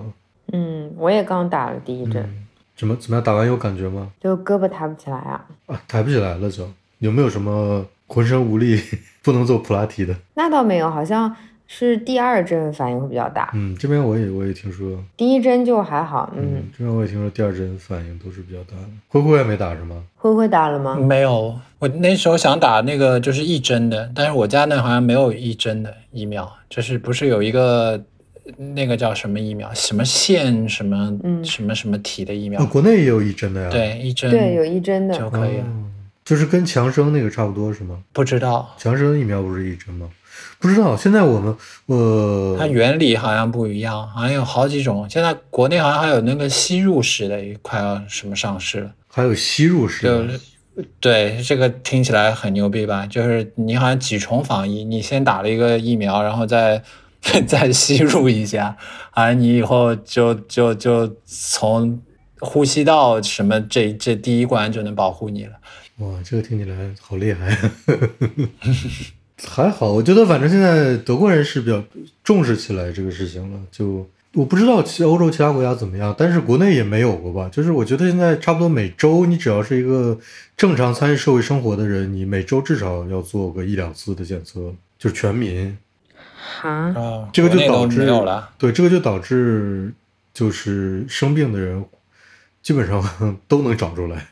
[0.51, 2.47] 嗯，我也刚打了第一针，嗯，
[2.79, 3.21] 怎么怎么样？
[3.23, 4.09] 打完有感觉吗？
[4.21, 5.45] 就胳膊抬不起来啊。
[5.65, 6.65] 啊，抬不起来了就。
[6.99, 8.79] 有没有什么浑身无力
[9.21, 10.15] 不能做普拉提的？
[10.35, 11.33] 那倒没有，好像
[11.67, 16.29] 是第二针反应会比较大，嗯，这边我也我也听说，第一针就还好。
[16.35, 18.87] 嗯，嗯，这边我也听说第二针反应都是比较大的。
[19.09, 20.01] 灰灰还没打是吗？
[20.15, 20.95] 灰灰打了吗？
[20.95, 28.01] 没有，我那时候想打那个就是一针的，但是我家那好像没有一针的疫苗，就是不是有一个
[28.57, 35.17] 那个叫什么疫苗，什么腺什么、嗯什么什么体的疫苗，哦，国内也有一针的呀。，对，一针对，有一针的。
[35.17, 35.61] 就可以
[36.25, 37.97] 就是跟强生那个差不多是吗？
[38.13, 40.09] 不知道强生疫苗不是一针吗？
[40.59, 41.55] 不知道，现在我们
[41.87, 45.09] 呃，它原理好像不一样，好像有好几种。
[45.09, 48.91] 现在国内好像还有那个吸入式的，快要什么上市了。
[49.07, 50.33] 还有吸入式就的。
[50.33, 50.39] 是
[51.01, 53.05] 对这个听起来很牛逼吧？
[53.05, 56.81] 就是你好像几重防疫，你先打了一个疫苗，然后再
[57.45, 58.75] 再吸入一下，
[59.11, 62.01] 啊，你以后就就就从
[62.39, 65.53] 呼吸道什么这这第一关就能保护你了。
[65.97, 67.57] 哇，这个听起来好厉害。
[69.45, 71.83] 还好，我觉得反正现在德国人是比较
[72.23, 77.49] 重视起来这个事情了，就我不知道其欧洲其他国家怎么样，但是国内也没有过吧。
[77.51, 80.17] 就是我觉得现在差不多每周，你只要是一个
[80.57, 85.77] 正常参与社会生活的人，你每周至少要做个一两次的检测，就全民。
[86.39, 88.49] 哈，啊，这个就导致没有了。
[88.57, 89.93] 对，这个就导致
[90.33, 91.83] 就是生病的人
[92.61, 93.03] 基本上
[93.47, 94.27] 都能找出来，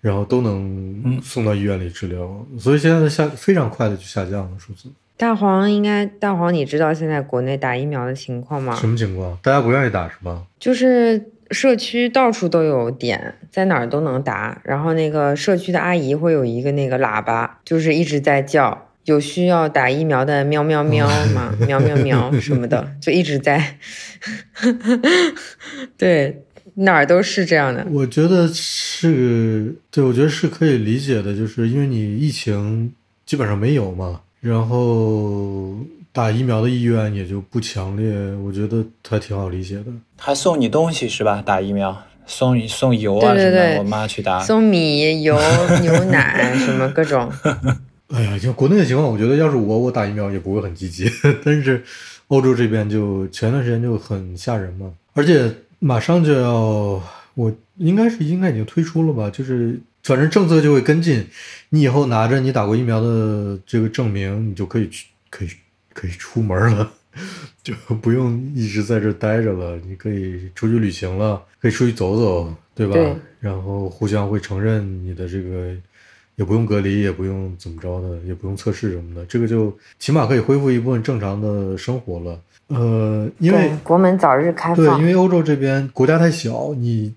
[0.00, 4.88] 然后都能嗯送到医院里治疗，所以现在下非常快的就下降了数字。
[5.16, 8.74] 大黄应该大黄，你知道现在国内打疫苗的情况吗？
[8.74, 9.38] 什么情况？
[9.42, 10.42] 大家不愿意打是吧？
[10.58, 14.60] 就是社区到处都有点，在哪儿都能打。
[14.64, 23.78] 然后那个社区的阿姨会有一个那个喇叭，就是一直在叫，有需要打疫苗的喵喵喵嘛，喵喵喵 什么的，就一直在。
[25.98, 26.42] 对，
[26.74, 27.86] 哪儿都是这样的。
[27.90, 32.92] 我觉得是，对，我觉得是可以理解的，就是因为你疫情
[33.26, 35.74] 基本上没有嘛，然后
[36.12, 38.10] 打疫苗的意愿也就不强烈，
[38.44, 39.86] 我觉得还挺好理解的。
[40.16, 41.42] 还送你东西是吧？
[41.44, 43.42] 打疫苗送你送油啊什么的。
[43.42, 45.38] 对对对我妈去打，送米、油、
[45.82, 47.30] 牛奶什么各种。
[48.14, 51.10] 哎呀，就国内的情况，我觉得要是我，我打疫苗也不会很积极。
[51.44, 51.82] 但是
[52.28, 57.02] 欧洲这边就前段时间就很吓人嘛，而且马上就要，
[57.34, 61.26] 我应该是应该已经推出了吧，就是反正政策就会跟进，
[61.70, 65.48] 你以后拿着你打过疫苗的这个证明，你就可以去，可以
[65.92, 66.92] 可以出门了。
[67.62, 72.92] 就不用一直在这待着了，你可以出去旅行了，可以出去走走，对吧？
[72.94, 75.74] 对然后互相会承认你的这个，
[76.36, 82.40] 也不用隔离，也不用怎么着的，也不用测试什么的，这个就起码可以恢复一部分正常的生活了。
[82.68, 87.14] 呃，因为，国门早日开放对，因为欧洲这边国家太小，你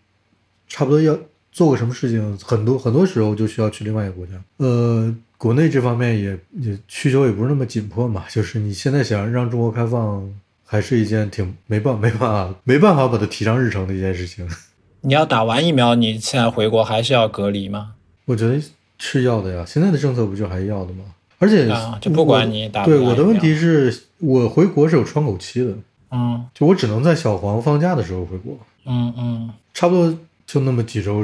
[0.67, 1.17] 差不多要
[1.51, 4.33] 做个什么事情，很多很多时候就需要去另外一个国家。
[4.57, 10.29] 呃，国内这方面也也需求也不是那么紧迫嘛，就是你现在想让中国开放，
[10.65, 14.47] 还是一件挺没办没办法没办法把它提上日程的一件事情。
[15.01, 17.93] 你要打完疫苗，你现在回国还是要隔离吗？
[18.25, 18.61] 我觉得
[18.97, 21.03] 是要的呀，现在的政策不就还要的吗？
[21.39, 25.71] 而且啊就不管你打对我的问题是我回国是有窗口期的，
[26.11, 28.57] 嗯就我只能在小黄放假的时候回国。
[28.85, 31.23] 嗯嗯差不多就那么几周，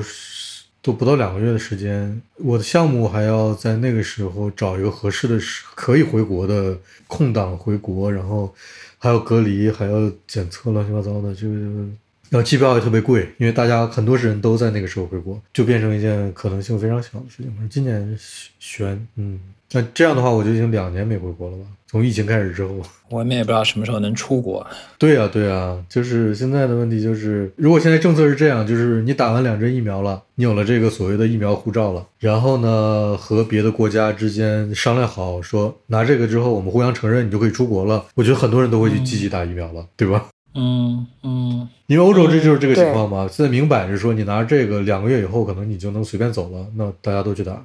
[0.84, 2.22] 都不到两个月的时间。
[2.38, 8.54] 我的项目还要在那个时候找一个合适的时可以回国的空档回国，然后
[9.00, 11.34] 还要隔离，还要检测，乱七八糟的。
[11.34, 11.88] 这个，
[12.34, 17.70] 然后机票也特别贵，因为大家很多人都在那个时候回国，就变成一件可能性非常小的事情。
[17.70, 18.18] 今年
[18.60, 19.40] 悬，嗯，
[19.72, 21.64] 那这样的话，我就已经两年没回国了吧？
[21.86, 22.82] 从疫情开始之后。
[23.12, 24.66] 我们也不知道什么时候能出国。
[24.98, 38.04] 对呀、对呀、就是现在的问题就是，如果现在政策是这样，就是你打完两针疫苗了，你有了这个所谓的疫苗护照了，然后呢，和别的国家之间商量好说，拿这个之后我们互相承认，你就可以出国了。
[38.16, 40.26] 我觉得很多人都会去积极打疫苗了，对吧？
[40.56, 47.64] 嗯嗯因为欧洲这就是这个情况嘛，现在明摆着说你拿这个两个月以后可能你就能随便走了，那大家都去打。